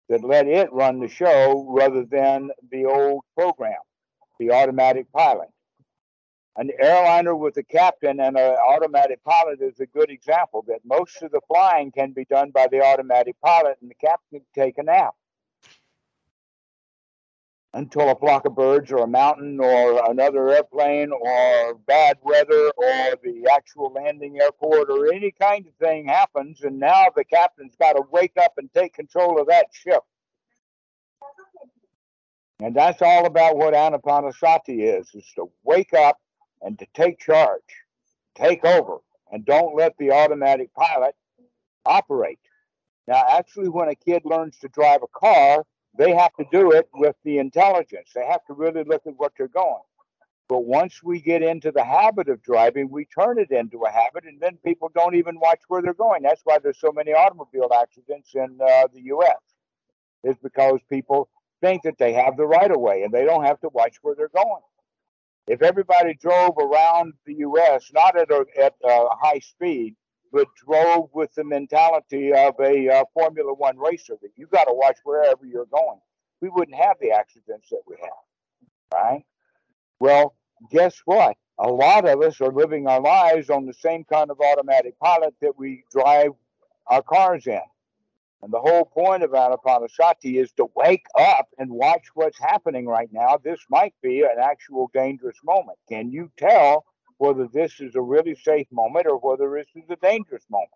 [0.09, 3.75] That let it run the show rather than the old program,
[4.39, 5.49] the automatic pilot
[6.57, 11.21] an airliner with a captain and an automatic pilot is a good example that most
[11.21, 14.77] of the flying can be done by the automatic pilot and the captain can take
[14.79, 15.13] a nap.
[17.75, 23.13] Until a flock of birds or a mountain or another airplane or bad weather or
[23.23, 27.93] the actual landing airport or any kind of thing happens and now the captain's got
[27.93, 30.01] to wake up and take control of that ship.
[32.59, 36.17] And that's all about what anapanasati is is to wake up
[36.61, 37.61] and to take charge,
[38.35, 38.97] take over,
[39.31, 41.15] and don't let the automatic pilot
[41.85, 42.39] operate.
[43.07, 45.63] Now, actually, when a kid learns to drive a car,
[45.97, 48.11] they have to do it with the intelligence.
[48.13, 49.81] They have to really look at what they're going.
[50.49, 54.25] But once we get into the habit of driving, we turn it into a habit,
[54.25, 56.23] and then people don't even watch where they're going.
[56.23, 59.35] That's why there's so many automobile accidents in uh, the U.S.
[60.23, 61.29] Is because people
[61.61, 64.15] think that they have the right of way and they don't have to watch where
[64.15, 64.61] they're going
[65.47, 67.89] if everybody drove around the U.S.
[67.93, 69.95] not at a, at a high speed,
[70.31, 74.73] but drove with the mentality of a uh, Formula One racer that you got to
[74.73, 75.99] watch wherever you're going,
[76.41, 78.11] we wouldn't have the accidents that we have,
[78.93, 79.23] right?
[79.99, 80.35] Well,
[80.71, 81.37] guess what?
[81.59, 85.33] A lot of us are living our lives on the same kind of automatic pilot
[85.41, 86.31] that we drive
[86.87, 87.61] our cars in.
[88.41, 93.09] And the whole point of Anapanasati is to wake up and watch what's happening right
[93.11, 93.37] now.
[93.43, 95.77] This might be an actual dangerous moment.
[95.89, 96.85] Can you tell
[97.17, 100.69] whether this is a really safe moment or whether this is a dangerous moment?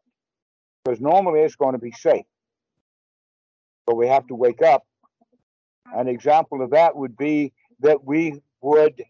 [0.84, 2.26] Because normally it's going to be safe.
[3.86, 4.86] But we have to wake up.
[5.96, 9.04] An example of that would be that we would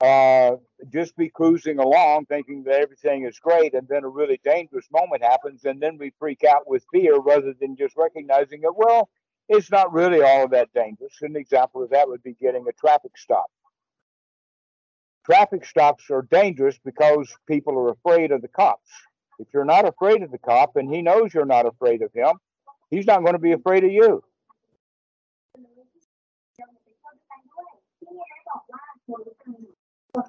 [0.00, 0.56] uh,
[0.92, 5.22] just be cruising along thinking that everything is great and then a really dangerous moment
[5.22, 9.08] happens and then we freak out with fear rather than just recognizing it well
[9.48, 11.14] it's not really all that dangerous.
[11.22, 13.46] An example of that would be getting a traffic stop.
[15.24, 18.90] Traffic stops are dangerous because people are afraid of the cops.
[19.38, 22.34] If you're not afraid of the cop and he knows you're not afraid of him
[22.90, 24.22] he's not going to be afraid of you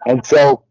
[0.05, 0.63] and so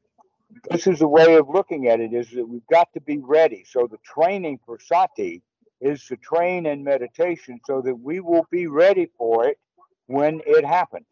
[0.71, 3.65] this is a way of looking at it is that we've got to be ready.
[3.69, 5.43] So the training for sati
[5.81, 9.59] is to train in meditation so that we will be ready for it
[10.07, 11.07] when it happens.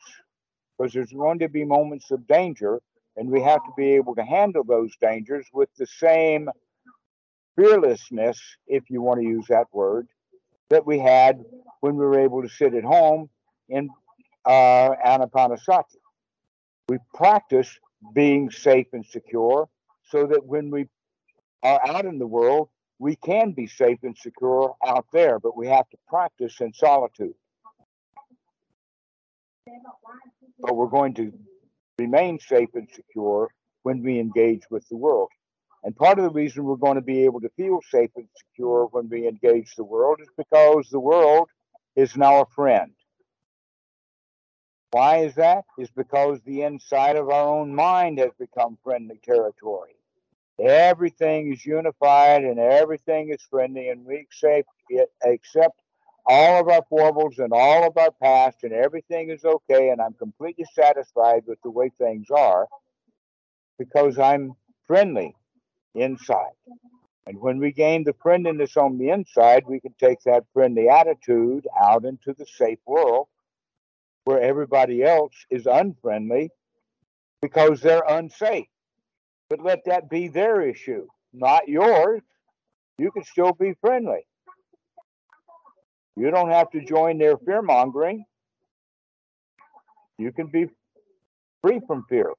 [0.79, 2.81] Because there's going to be moments of danger,
[3.17, 6.51] and we have to be able to handle those dangers with the same
[7.57, 10.09] fearlessness, if you want to use that word,
[10.69, 11.43] that we had
[11.81, 13.31] when we were able to sit at home
[13.69, 13.89] in
[14.45, 15.97] uh, Anapanasati.
[16.89, 17.79] We practice
[18.15, 19.69] being safe and secure
[20.11, 20.87] so that when we
[21.63, 22.69] are out in the world,
[22.99, 27.35] we can be safe and secure out there, but we have to practice in solitude.
[30.59, 31.33] But we're going to
[31.99, 33.51] remain safe and secure
[33.83, 35.29] when we engage with the world.
[35.85, 38.89] And part of the reason we're going to be able to feel safe and secure
[38.91, 41.49] when we engage the world is because the world
[41.95, 42.93] is now a friend.
[44.91, 45.65] Why is that?
[45.79, 49.97] Is because the inside of our own mind has become friendly territory.
[50.61, 55.81] Everything is unified and everything is friendly, and we accept it, accept
[56.25, 60.15] all of our foibles and all of our past, and everything is okay, and I'm
[60.15, 62.67] completely satisfied with the way things are
[63.79, 64.55] because I'm
[64.87, 65.37] friendly
[65.95, 66.55] inside.
[67.27, 71.67] And when we gain the friendliness on the inside, we can take that friendly attitude
[71.81, 73.29] out into the safe world
[74.27, 76.51] where everybody else is unfriendly
[77.41, 78.67] because they're unsafe.
[79.49, 82.23] But let that be their issue, not yours.
[82.99, 84.27] You can still be friendly.
[86.17, 88.25] You don't have to join their fear mongering.
[90.19, 90.67] You can be
[91.63, 92.33] free from fear.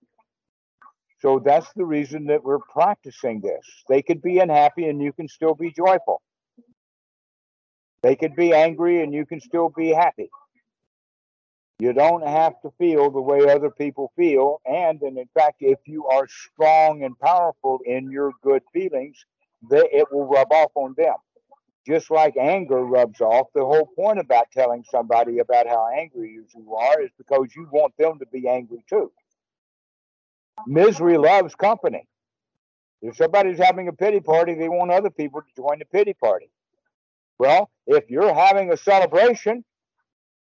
[1.22, 3.66] So that's the reason that we're practicing this.
[3.88, 6.22] They could be unhappy and you can still be joyful.
[8.04, 10.30] They could be angry and you can still be happy.
[11.80, 14.62] You don't have to feel the way other people feel.
[14.66, 19.26] And, and in fact, if you are strong and powerful in your good feelings,
[19.70, 21.16] they, it will rub off on them.
[21.86, 26.76] Just like anger rubs off, the whole point about telling somebody about how angry you
[26.76, 29.12] are is because you want them to be angry too.
[30.66, 32.08] Misery loves company.
[33.02, 36.50] If somebody's having a pity party, they want other people to join the pity party.
[37.38, 39.64] Well, if you're having a celebration,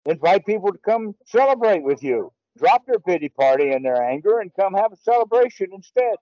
[0.05, 2.31] invite people to come celebrate with you.
[2.57, 6.15] Drop their pity party and their anger and come have a celebration instead.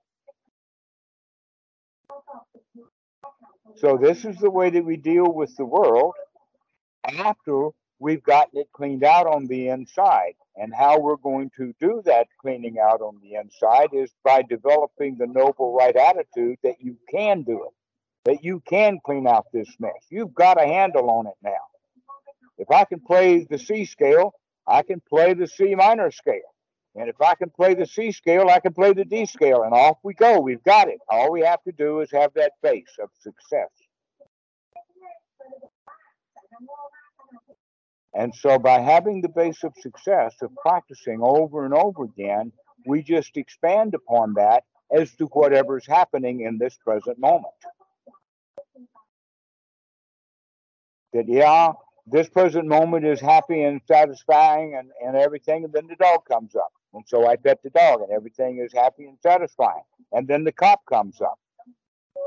[3.78, 6.16] So, this is the way that we deal with the world
[7.06, 7.70] after
[8.00, 10.34] we've gotten it cleaned out on the inside.
[10.56, 15.18] And how we're going to do that cleaning out on the inside is by developing
[15.18, 17.74] the noble right attitude that you can do it,
[18.26, 19.94] that you can clean out this mess.
[20.10, 21.79] You've got a handle on it now.
[22.60, 24.34] If I can play the C scale,
[24.68, 26.54] I can play the C minor scale.
[26.96, 29.64] And if I can play the C scale, I can play the D scale.
[29.64, 30.40] And off we go.
[30.42, 31.00] We've got it.
[31.08, 33.70] All we have to do is have that base of success.
[38.14, 42.52] And so, by having the base of success of practicing over and over again,
[42.86, 47.54] we just expand upon that as to whatever's happening in this present moment.
[51.14, 51.74] That, yeah,
[52.12, 56.56] this present moment is happy and satisfying and, and everything, and then the dog comes
[56.56, 56.72] up.
[56.94, 59.84] And so I pet the dog, and everything is happy and satisfying.
[60.12, 61.40] And then the cop comes up,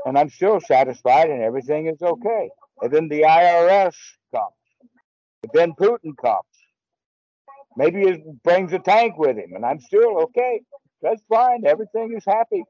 [0.05, 2.49] and I'm still satisfied, and everything is okay.
[2.81, 3.95] And then the IRS
[4.33, 4.53] comes
[5.43, 6.39] but then Putin comes.
[7.75, 10.61] Maybe he brings a tank with him, and I'm still okay.
[11.01, 11.65] That's fine.
[11.65, 12.63] Everything is happy.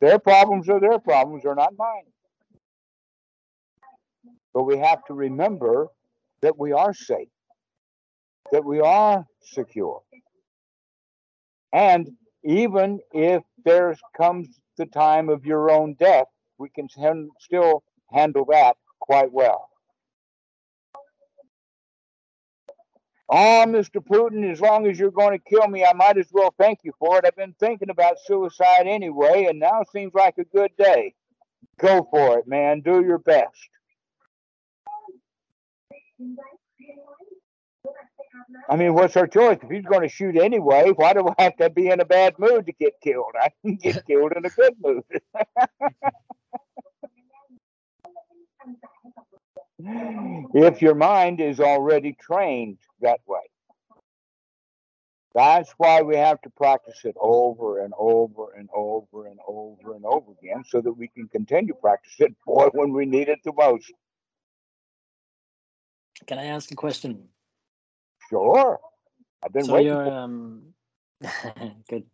[0.00, 2.04] Their problems are their problems, are not mine.
[4.52, 5.88] But we have to remember
[6.42, 7.28] that we are safe,
[8.52, 10.02] that we are secure.
[11.72, 12.10] And
[12.44, 16.26] even if there comes the time of your own death,
[16.58, 16.88] we can
[17.38, 17.82] still
[18.12, 19.68] handle that quite well.
[23.28, 23.96] Oh, Mr.
[23.96, 26.92] Putin, as long as you're going to kill me, I might as well thank you
[26.98, 27.24] for it.
[27.26, 31.12] I've been thinking about suicide anyway, and now seems like a good day.
[31.80, 32.82] Go for it, man.
[32.82, 33.68] Do your best.
[38.68, 39.58] I mean, what's our choice?
[39.62, 42.38] If he's going to shoot anyway, why do I have to be in a bad
[42.38, 43.32] mood to get killed?
[43.40, 45.04] I can get killed in a good mood.
[50.54, 53.40] if your mind is already trained that way.
[55.34, 60.06] That's why we have to practice it over and over and over and over and
[60.06, 63.52] over again so that we can continue practicing it boy when we need it the
[63.52, 63.92] most.
[66.26, 67.28] Can I ask a question?
[68.30, 68.80] Sure.
[69.44, 69.92] I've been so waiting.
[69.92, 70.62] You're, um,
[71.88, 72.04] good.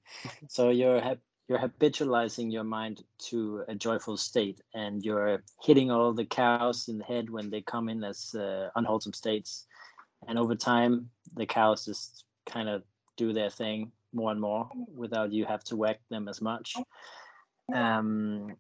[0.49, 1.01] So you're
[1.49, 6.99] you're habitualizing your mind to a joyful state and you're hitting all the cows in
[6.99, 9.67] the head when they come in as uh, unwholesome states
[10.29, 12.83] and over time the cows just kind of
[13.17, 16.75] do their thing more and more without you have to whack them as much
[17.75, 18.57] um,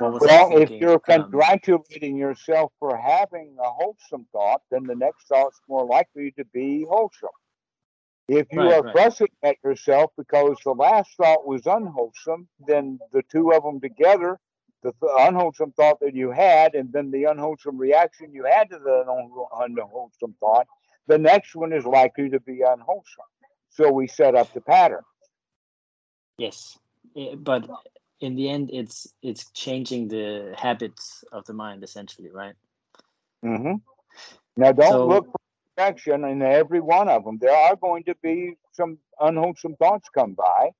[0.00, 5.60] well, if you're um, congratulating yourself for having a wholesome thought, then the next thought's
[5.68, 7.28] more likely to be wholesome.
[8.28, 8.94] If you right, are right.
[8.94, 14.38] fussing at yourself because the last thought was unwholesome, then the two of them together,
[14.82, 18.78] the th- unwholesome thought that you had, and then the unwholesome reaction you had to
[18.78, 20.66] the un- unwholesome thought,
[21.06, 23.24] the next one is likely to be unwholesome.
[23.70, 25.02] So we set up the pattern.
[26.36, 26.78] Yes,
[27.16, 27.68] eh, but
[28.20, 32.54] in the end, it's it's changing the habits of the mind essentially, right?
[33.44, 33.74] Mm-hmm.
[34.56, 35.38] Now, don't so, look for
[35.76, 37.38] perfection in every one of them.
[37.38, 40.70] There are going to be some unwholesome thoughts come by.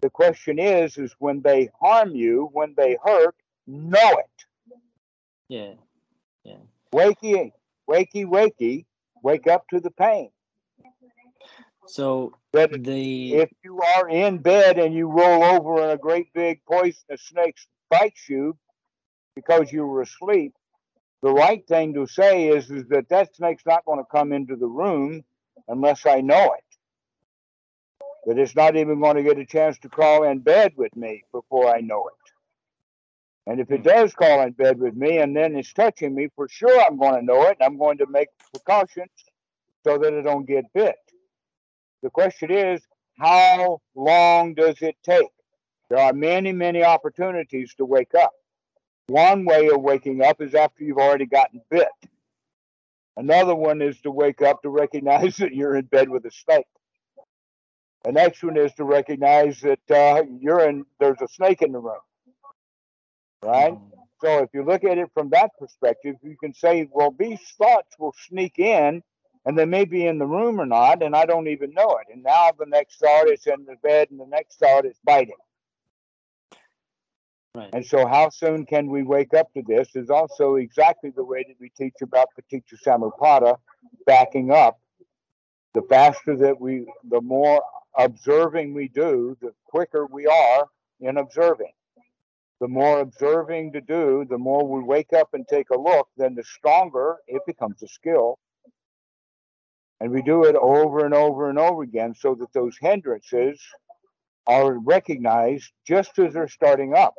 [0.00, 4.76] The question is, is when they harm you, when they hurt, know it.
[5.48, 5.74] Yeah.
[6.44, 6.56] Yeah.
[6.92, 7.52] Wakey,
[7.88, 8.84] wakey, wakey,
[9.22, 10.30] wake up to the pain.
[11.86, 16.32] So but the if you are in bed and you roll over and a great
[16.32, 17.56] big poisonous snake
[17.90, 18.56] bites you
[19.34, 20.54] because you were asleep,
[21.22, 24.56] the right thing to say is, is that that snake's not going to come into
[24.56, 25.24] the room
[25.68, 26.64] unless I know it.
[28.26, 31.24] That it's not even going to get a chance to crawl in bed with me
[31.32, 33.50] before I know it.
[33.50, 33.88] And if it hmm.
[33.88, 37.14] does crawl in bed with me and then it's touching me, for sure I'm going
[37.14, 39.10] to know it and I'm going to make precautions
[39.84, 40.96] so that it don't get bit.
[42.02, 42.80] The question is,
[43.18, 45.30] how long does it take?
[45.88, 48.32] There are many, many opportunities to wake up.
[49.08, 51.88] One way of waking up is after you've already gotten bit.
[53.16, 56.66] Another one is to wake up to recognize that you're in bed with a snake.
[58.04, 60.84] The next one is to recognize that uh, you're in.
[60.98, 62.00] There's a snake in the room,
[63.44, 63.74] right?
[63.74, 63.98] Mm-hmm.
[64.22, 67.96] So if you look at it from that perspective, you can say, well, these thoughts
[67.98, 69.02] will sneak in,
[69.44, 72.12] and they may be in the room or not, and I don't even know it.
[72.12, 75.34] And now the next thought is in the bed, and the next thought is biting.
[77.54, 77.70] Right.
[77.74, 81.44] And so, how soon can we wake up to this is also exactly the way
[81.46, 83.58] that we teach about Paticca Samuppada,
[84.06, 84.78] backing up.
[85.74, 87.62] The faster that we, the more
[87.98, 90.66] observing we do, the quicker we are
[91.00, 91.72] in observing.
[92.60, 96.34] The more observing to do, the more we wake up and take a look, then
[96.34, 98.38] the stronger it becomes a skill.
[100.02, 103.60] And we do it over and over and over again so that those hindrances
[104.48, 107.14] are recognized just as they're starting up.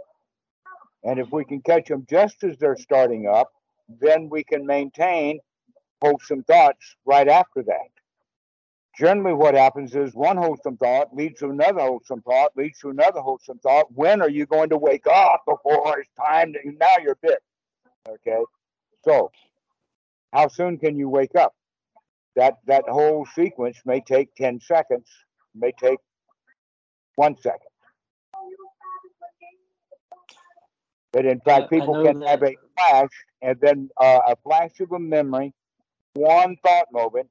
[1.05, 3.53] And if we can catch them just as they're starting up,
[4.01, 5.39] then we can maintain
[6.01, 7.87] wholesome thoughts right after that.
[8.99, 13.21] Generally, what happens is one wholesome thought leads to another wholesome thought, leads to another
[13.21, 13.93] wholesome thought.
[13.93, 17.41] When are you going to wake up before it's time to, now you're bit?
[18.09, 18.43] Okay.
[19.05, 19.31] So,
[20.33, 21.55] how soon can you wake up?
[22.35, 25.07] That that whole sequence may take 10 seconds,
[25.53, 25.99] may take
[27.15, 27.59] one second.
[31.11, 32.29] But in fact, people can that.
[32.29, 33.09] have a flash
[33.43, 35.53] and then uh, a flash of a memory,
[36.15, 37.29] one thought moment,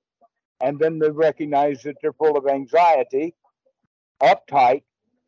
[0.63, 3.35] and then they recognize that they're full of anxiety,
[4.23, 4.83] uptight,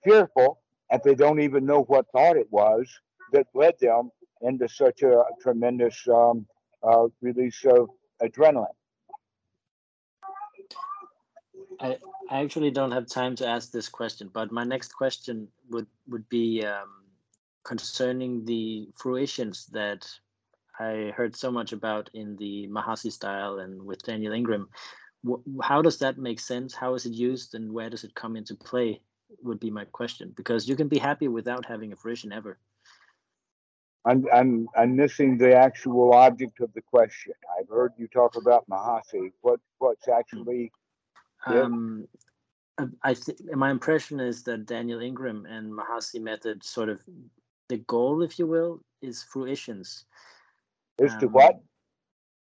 [0.04, 0.60] fearful,
[0.90, 2.88] and they don't even know what thought it was
[3.32, 4.10] that led them
[4.42, 6.46] into such a, tremendous um,
[6.82, 7.88] uh, release of
[8.22, 8.66] adrenaline.
[11.80, 11.98] I,
[12.30, 16.28] I actually don't have time to ask this question, but my next question would would
[16.28, 17.04] be um,
[17.64, 20.06] concerning the fruitions that
[20.78, 24.68] I heard so much about in the Mahasi style and with Daniel Ingram.
[25.62, 26.74] How does that make sense?
[26.74, 29.00] How is it used, and where does it come into play?
[29.42, 32.58] Would be my question because you can be happy without having a fruition ever.
[34.04, 37.32] I'm I'm I'm missing the actual object of the question.
[37.58, 39.32] I've heard you talk about Mahasi.
[39.40, 40.70] What what's actually
[41.46, 42.08] um,
[43.02, 47.00] I think my impression is that Daniel Ingram and Mahasi method sort of
[47.68, 50.04] the goal, if you will, is fruitions.
[50.98, 51.60] Is um, to what?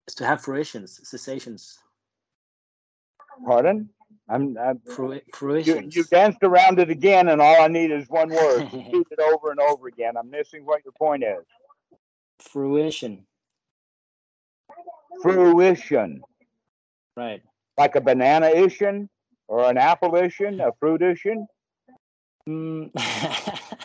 [0.07, 1.79] Is to have fruitions, cessations.
[3.45, 3.89] Pardon?
[4.27, 5.95] I'm, I'm Fru- fruitions.
[5.95, 8.61] You, you, danced around it again, and all I need is one word.
[8.73, 10.17] Repeat it over and over again.
[10.17, 11.45] I'm missing what your point is.
[12.39, 13.25] Fruition.
[15.21, 16.21] Fruition.
[17.17, 17.41] Right.
[17.79, 19.09] Like a banana ition
[19.47, 21.47] or an apple ition, a fruit ition.
[22.47, 22.91] Mm.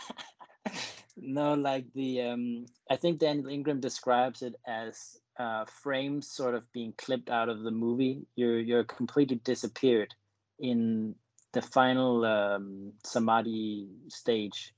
[1.16, 6.70] No, like the um, I think Daniel Ingram describes it as uh, frames sort of
[6.72, 8.26] being clipped out of the movie.
[8.34, 10.14] You're you're completely disappeared
[10.58, 11.14] in
[11.52, 14.74] the final um, samadhi stage.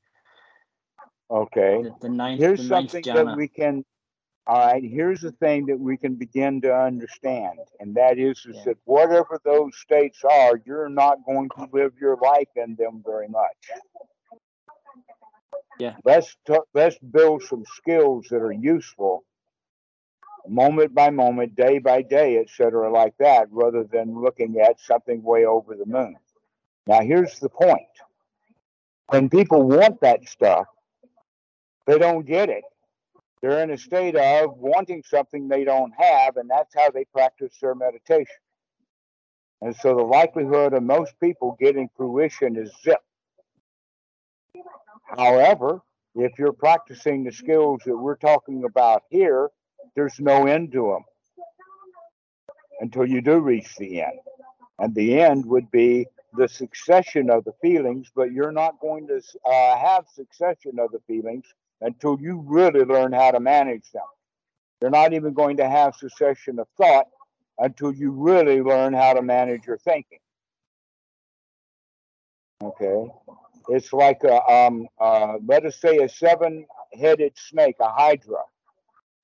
[1.31, 1.83] Okay.
[1.83, 2.41] The, the ninth.
[2.41, 3.85] Here's the something ninth that we can.
[4.49, 4.83] All right.
[4.83, 8.65] Here's the thing that we can begin to understand, and that is, is yeah.
[8.67, 13.29] that whatever those states are, you're not going to live your life in them very
[13.29, 13.57] much.
[15.81, 15.97] Yeah.
[16.05, 19.25] Let's t- let's build some skills that are useful,
[20.49, 25.45] moment by moment, day by day, etc., like that, rather than looking at something way
[25.45, 26.17] over the moon.
[26.87, 27.83] Now, here's the point:
[29.09, 30.67] when people want that stuff,
[31.87, 32.63] they don't get it.
[33.43, 37.55] They're in a state of wanting something they don't have, and that's how they practice
[37.61, 38.34] their meditation.
[39.61, 43.01] And so, the likelihood of most people getting fruition is zip.
[45.16, 45.80] However,
[46.14, 49.51] if you're practicing the skills that we're talking about here,
[49.95, 51.05] there's no end to them
[52.80, 54.18] until you do reach the end.
[54.78, 59.22] And the end would be the cessation of the feelings, but you're not going to
[59.45, 61.45] uh, have cessation of the feelings
[61.81, 64.03] until you really learn how to manage them.
[64.81, 67.07] You're not even going to have cessation of thought
[67.59, 70.18] until you really learn how to manage your thinking.
[72.62, 73.07] Okay.
[73.68, 76.66] It's like a, um, uh, let us say a seven
[76.99, 78.43] headed snake, a hydra,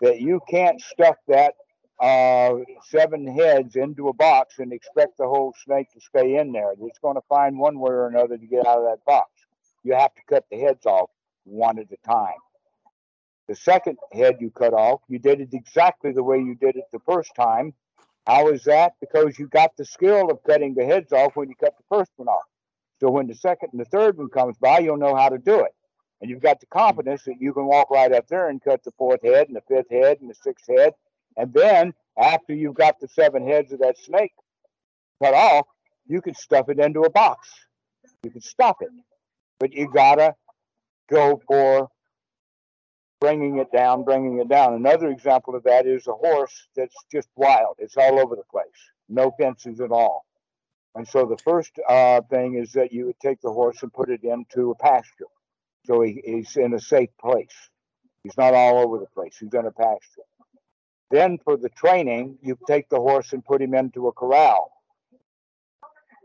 [0.01, 1.55] that you can't stuff that
[2.01, 2.57] uh,
[2.89, 6.73] seven heads into a box and expect the whole snake to stay in there.
[6.81, 9.31] It's going to find one way or another to get out of that box.
[9.85, 11.11] You have to cut the heads off
[11.45, 12.39] one at a time.
[13.49, 16.85] The second head you cut off, you did it exactly the way you did it
[16.93, 17.75] the first time.
[18.27, 18.93] How is that?
[19.01, 22.13] Because you got the skill of cutting the heads off when you cut the first
[22.17, 22.45] one off.
[23.01, 25.61] So when the second and the third one comes by, you'll know how to do
[25.61, 25.75] it.
[26.21, 28.93] And you've got the confidence that you can walk right up there and cut the
[28.93, 30.93] fourth head and the fifth head and the sixth head.
[31.37, 34.33] And then after you've got the seven heads of that snake
[35.21, 35.67] cut off,
[36.07, 37.49] you can stuff it into a box.
[38.23, 38.91] You can stop it.
[39.59, 40.35] But you gotta
[41.13, 41.89] go for
[43.21, 44.75] bringing it down, bringing it down.
[44.75, 47.77] Another example of that is a horse that's just wild.
[47.79, 48.67] It's all over the place,
[49.09, 50.27] no fences at all.
[50.97, 54.11] And so the first uh, thing is that you would take the horse and put
[54.11, 55.27] it into a pasture.
[55.87, 57.55] So he, he's in a safe place.
[58.25, 59.37] He's not all over the place.
[59.41, 60.23] He's in a pasture.
[61.11, 64.73] Then for the training, you take the horse and put him into a corral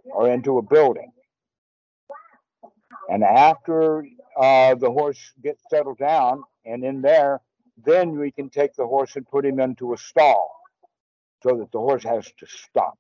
[0.06, 1.12] or into a building.
[3.10, 4.06] And after
[4.38, 7.42] uh, the horse gets settled down and in there,
[7.86, 10.52] then we can take the horse and put him into a stall
[11.44, 12.98] so that the horse has to stop.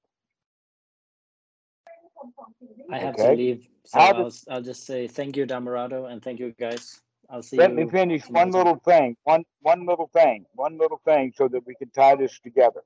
[2.91, 3.29] I have okay.
[3.29, 3.67] to leave.
[3.85, 7.01] So I'll, I'll, just say thank you, Dhammarato, and thank you, guys.
[7.29, 9.15] I'll see Let me finish one little thing.
[9.23, 10.45] One one little thing.
[10.55, 12.81] One little thing so that we can tie this together.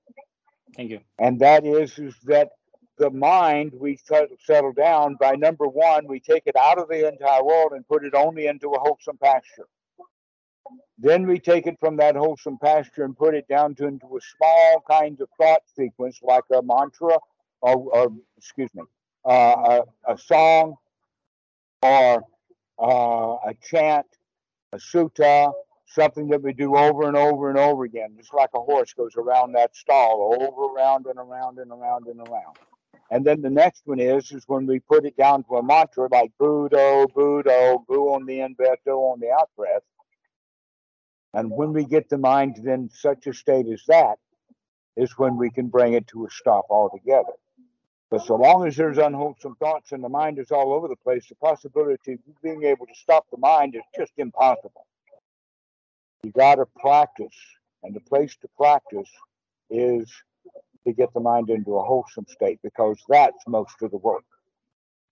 [0.76, 1.00] Thank you.
[1.20, 2.50] And that is is that
[2.98, 7.44] the mind we settle down by number one, we take it out of the entire
[7.44, 9.68] world and put it only into a wholesome pasture.
[10.98, 14.22] Then we take it from that wholesome pasture and put it down to into a
[14.38, 17.18] small kind of thought sequence like a mantra
[17.62, 18.84] or, or excuse me,
[19.26, 20.76] uh, a, a, song
[21.82, 22.24] or
[22.80, 24.06] uh, a chant,
[24.74, 25.52] a sutta,
[25.88, 29.16] something that we do over and over and over again, just like a horse goes
[29.16, 32.58] around that stall, over, around and around and around and around.
[33.12, 36.08] And then the next one is is when we put it down to a mantra
[36.10, 39.84] like Buddho, Buddho, Bu on the in breath, Do on the out breath.
[41.34, 44.16] And when we get the mind in such a state as that,
[44.96, 47.34] is when we can bring it to a stop altogether.
[48.10, 51.28] But so long as there's unwholesome thoughts and the mind is all over the place,
[51.28, 54.86] the possibility of being able to stop the mind is just impossible.
[56.24, 57.36] You got to practice,
[57.84, 59.10] and the place to practice
[59.70, 60.12] is
[60.86, 64.24] to get the mind into a wholesome state because that's most of the work.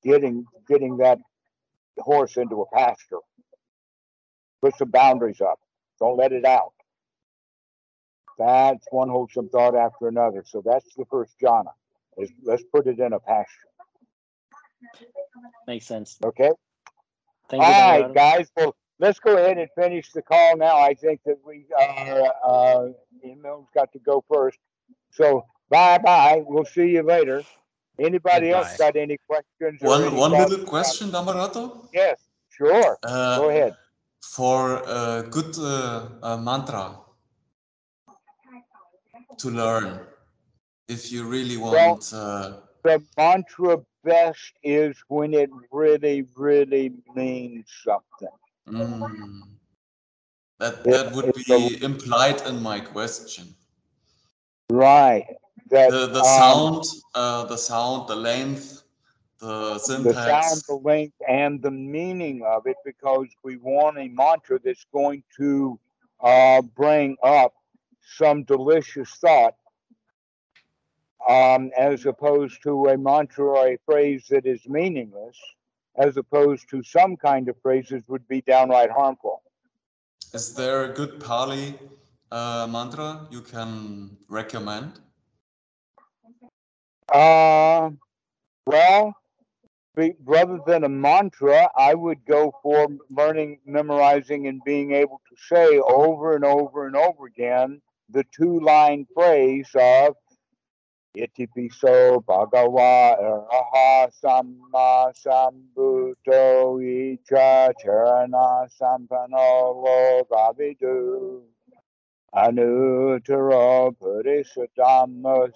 [0.04, 1.20] Getting getting that
[1.98, 3.20] horse into a pasture.
[4.62, 5.60] Put some boundaries up.
[6.00, 6.74] Don't let it out.
[8.38, 10.44] That's one wholesome thought after another.
[10.46, 11.72] So that's the first jhana
[12.18, 13.70] is let's put it in a pasture.
[15.68, 16.18] Makes sense.
[16.24, 16.52] Okay.
[17.50, 18.50] Thank All you, right, guys.
[18.56, 20.78] Well, let's go ahead and finish the call now.
[20.78, 22.88] I think that we uh, uh,
[23.24, 24.58] Emil's got to go first.
[25.12, 26.44] So bye bye.
[26.46, 27.44] We'll see you later.
[28.00, 28.70] Anybody Goodbye.
[28.70, 29.82] else got any questions?
[29.82, 31.88] One one little question, Dhammarato.
[31.94, 32.18] Yes,
[32.50, 32.98] sure.
[33.04, 33.76] Uh, go ahead.
[34.22, 36.96] For a good uh, mantra
[39.38, 40.00] to learn,
[40.88, 41.74] if you really want.
[41.74, 42.54] Well, uh,
[42.84, 48.38] the mantra best is when it really, really means something.
[48.68, 49.42] Mm,
[50.60, 53.56] that that would be implied in my question.
[54.70, 55.26] Right.
[55.70, 58.84] That, the the um, sound, uh, the sound, the length,
[59.40, 60.16] the syntax.
[60.16, 64.86] The sound, the length, and the meaning of it, because we want a mantra that's
[64.92, 65.80] going to
[66.22, 67.54] uh, bring up
[68.18, 69.56] some delicious thought
[71.28, 75.38] um, as opposed to a mantra or a phrase that is meaningless,
[75.98, 79.44] as opposed to some kind of phrases would be downright harmful.
[80.34, 81.78] Is there a good Pali
[82.32, 85.00] uh, mantra you can recommend?
[87.12, 87.90] Uh,
[88.66, 89.16] well,
[90.26, 95.80] rather than a mantra, I would go for learning, memorizing, and being able to say
[95.80, 100.16] over and over and over again the two line phrase of
[101.18, 111.42] Itipiso Bhagawa Araha Samma Sambuddho Icha Charana Sampano Logavidu
[112.36, 115.54] Anutaro Purisadamas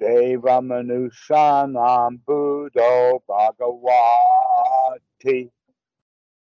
[0.00, 5.50] Deva Manusanam Buddho Bhagawati.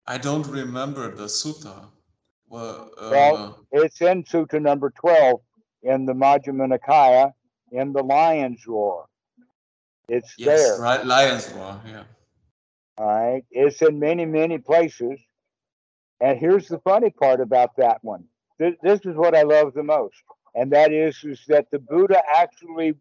[0.06, 1.86] I don't remember the sutta.
[2.50, 5.41] Well, uh, well, it's in Sutta number 12
[5.84, 7.34] in the Majjhima Nikaya
[7.72, 9.06] in the lion's roar.
[10.08, 10.80] It's yes, there.
[10.80, 12.04] Right, lion's roar, yeah.
[12.98, 13.43] All right.
[13.52, 15.20] It's in many, many places.
[16.20, 18.26] And here's the funny part about that one.
[18.58, 20.16] This, this is what I love the most,
[20.56, 22.95] and that is is that the Buddha actually,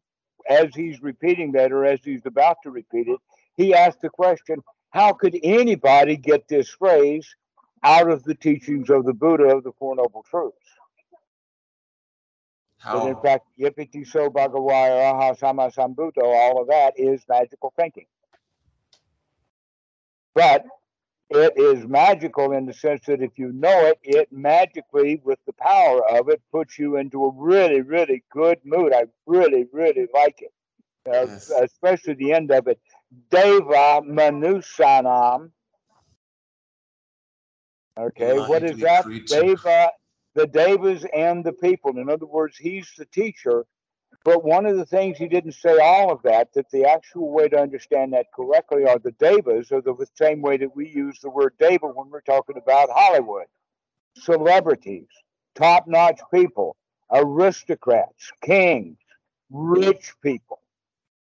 [0.49, 3.19] as he's repeating that, or as he's about to repeat it,
[3.57, 7.35] he asked the question, "How could anybody get this phrase
[7.83, 10.57] out of the teachings of the Buddha of the Four Noble Truths?"
[12.79, 13.01] How?
[13.01, 18.07] But in fact, Yipiti So Bhagavaya Aha Sama Sambuto, all of that is magical thinking.
[20.35, 20.65] But
[21.31, 25.53] it is magical in the sense that if you know it, it magically, with the
[25.55, 28.93] power of it, puts you into a really, really good mood.
[28.95, 30.53] I really, really like it,
[31.09, 31.51] uh, yes.
[31.51, 32.81] especially the end of it.
[33.31, 35.51] Deva Manusanam.
[37.99, 39.05] Okay, what is that?
[39.05, 39.41] Creature.
[39.41, 39.91] Deva
[40.37, 41.99] the devas and the people.
[41.99, 43.67] In other words, he's the teacher.
[44.27, 47.49] But one of the things he didn't say all of that, that the actual way
[47.49, 51.31] to understand that correctly are the devas, or the same way that we use the
[51.31, 53.47] word deva when we're talking about Hollywood.
[54.17, 55.07] Celebrities,
[55.55, 56.77] top notch people,
[57.13, 58.99] aristocrats, kings,
[59.49, 60.59] rich people.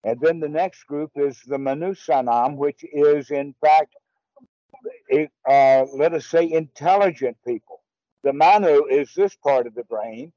[0.02, 3.94] And then the next group is the Manusanam, which is in fact,
[5.46, 7.82] uh, let us say, intelligent people
[8.26, 10.32] the manu is this part of the brain.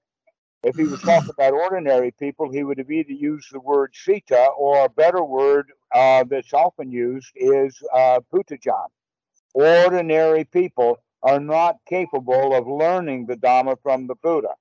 [0.64, 4.47] If he was talking about ordinary people, he would have either used the word sita
[4.57, 8.88] or a better word uh, that's often used is uh, putajan.
[9.53, 14.55] Ordinary people are not capable of learning the Dhamma from the Buddha.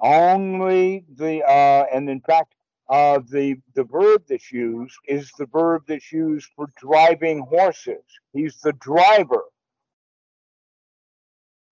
[0.00, 2.54] Only the, uh, and in fact,
[2.90, 8.04] uh, the the verb that's used is the verb that's used for driving horses.
[8.34, 9.44] He's the driver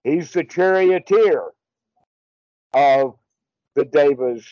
[0.05, 1.51] He's the charioteer
[2.75, 3.15] of
[3.75, 4.47] the devas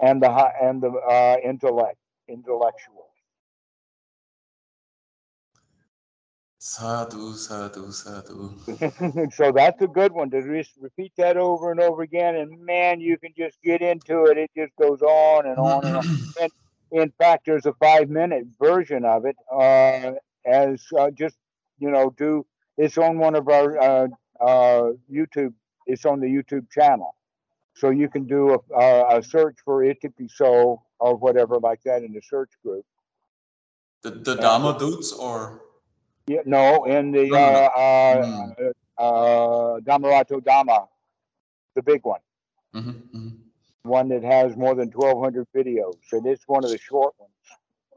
[0.00, 0.30] and the
[0.62, 1.98] and the uh, intellect
[2.28, 3.02] intellectuals.
[6.58, 9.30] Sadhu, sadhu, sadhu.
[9.30, 13.00] so that's a good one to just repeat that over and over again, and man,
[13.00, 14.36] you can just get into it.
[14.36, 16.04] It just goes on and on and on.
[16.40, 16.50] And
[16.90, 20.12] in fact, there's a five-minute version of it, uh,
[20.44, 21.36] as uh, just
[21.78, 22.44] you know, do
[22.76, 24.08] it's on one of our uh,
[24.40, 25.54] uh, YouTube.
[25.86, 27.14] It's on the YouTube channel,
[27.76, 32.12] so you can do a, a, a search for Itipiso or whatever like that in
[32.12, 32.84] the search group.
[34.02, 35.62] The the Dharma dudes or
[36.26, 38.72] yeah, no, in the uh, uh, mm.
[38.98, 40.88] uh, Dhammarato Dhamma,
[41.76, 42.20] the big one.
[42.74, 43.28] Mm-hmm, mm-hmm.
[43.82, 47.30] One that has more than 1,200 videos, and it's one of the short ones.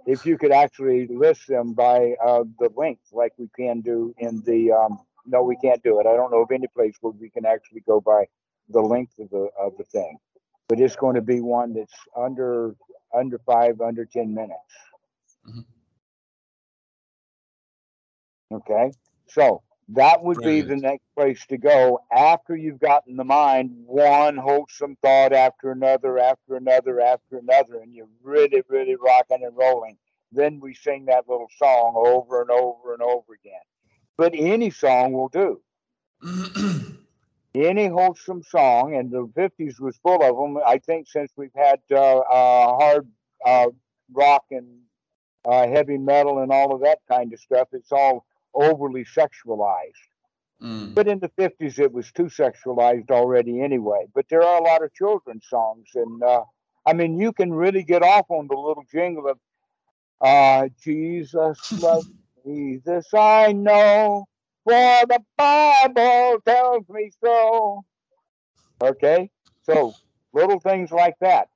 [0.05, 4.43] If you could actually list them by uh, the length, like we can do in
[4.45, 6.05] the um, no, we can't do it.
[6.05, 8.25] I don't know of any place where we can actually go by
[8.69, 10.17] the length of the of the thing.
[10.67, 12.75] But it's going to be one that's under
[13.13, 14.53] under five, under ten minutes.
[15.47, 15.61] Mm-hmm.
[18.55, 18.91] Okay,
[19.27, 20.67] so that would Brilliant.
[20.67, 25.71] be the next place to go after you've gotten the mind one wholesome thought after
[25.71, 29.97] another, after another, after another, and you're really, really rocking and rolling.
[30.31, 33.61] Then we sing that little song over and over and over again
[34.19, 35.61] but any song will do.
[37.55, 40.63] any wholesome song, and the 50s was full of them.
[40.65, 43.07] I think since we've had uh, uh, hard
[43.45, 43.67] uh,
[44.13, 44.67] rock and
[45.45, 49.93] uh, heavy metal and all of that kind of stuff, it's all overly sexualized.
[50.61, 50.93] Mm.
[50.93, 54.05] But in the 50s, it was too sexualized already anyway.
[54.13, 55.87] But there are a lot of children's songs.
[55.95, 56.43] And uh,
[56.85, 59.39] I mean, you can really get off on the little jingle of
[60.21, 62.09] uh, Jesus loves
[62.45, 64.25] Jesus I know,
[64.69, 67.83] for the Bible tells me so.
[68.81, 69.29] Okay,
[69.63, 69.93] so
[70.33, 71.49] little things like that.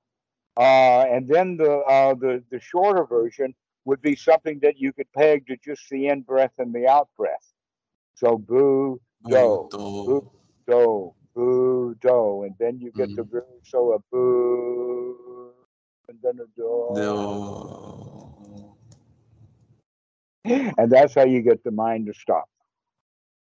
[0.58, 3.56] Uh, and then the, uh, the the shorter version
[3.86, 7.10] would be something that you could peg to just the in breath and the out
[7.18, 7.54] breath.
[8.16, 10.32] So boo do, boo
[10.68, 13.16] do, boo do, and then you get mm.
[13.16, 15.52] the so a boo,
[16.10, 16.94] and then a do.
[20.46, 20.74] do.
[20.78, 22.50] and that's how you get the mind to stop.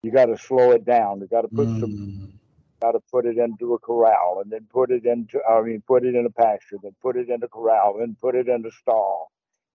[0.02, 1.20] You got to slow it down.
[1.20, 1.80] You got to put mm.
[1.80, 2.32] some,
[2.80, 6.04] got to put it into a corral, and then put it into, I mean, put
[6.04, 8.70] it in a pasture, then put it in a corral, then put it in a
[8.70, 9.30] stall,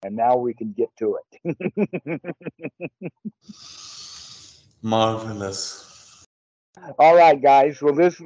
[0.04, 2.36] and now we can get to it.
[4.82, 6.26] Marvelous.
[6.98, 7.82] All right, guys.
[7.82, 8.22] Well, this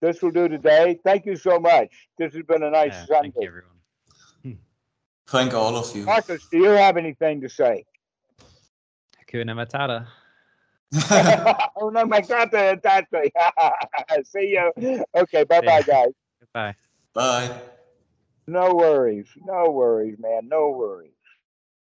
[0.00, 0.98] this will do today.
[1.04, 2.08] Thank you so much.
[2.18, 3.20] This has been a nice yeah, Sunday.
[3.20, 3.78] Thank you, everyone.
[5.28, 6.04] Thank all of you.
[6.04, 7.84] Marcus, do you have anything to say?
[9.20, 10.06] Hakuna Matata.
[10.94, 14.26] Oh no, my Matata, Matata.
[14.26, 15.04] See you.
[15.14, 16.12] Okay, bye bye, guys.
[16.52, 16.74] Bye.
[17.14, 17.60] Bye.
[18.46, 19.26] No worries.
[19.44, 20.48] No worries, man.
[20.48, 21.12] No worries.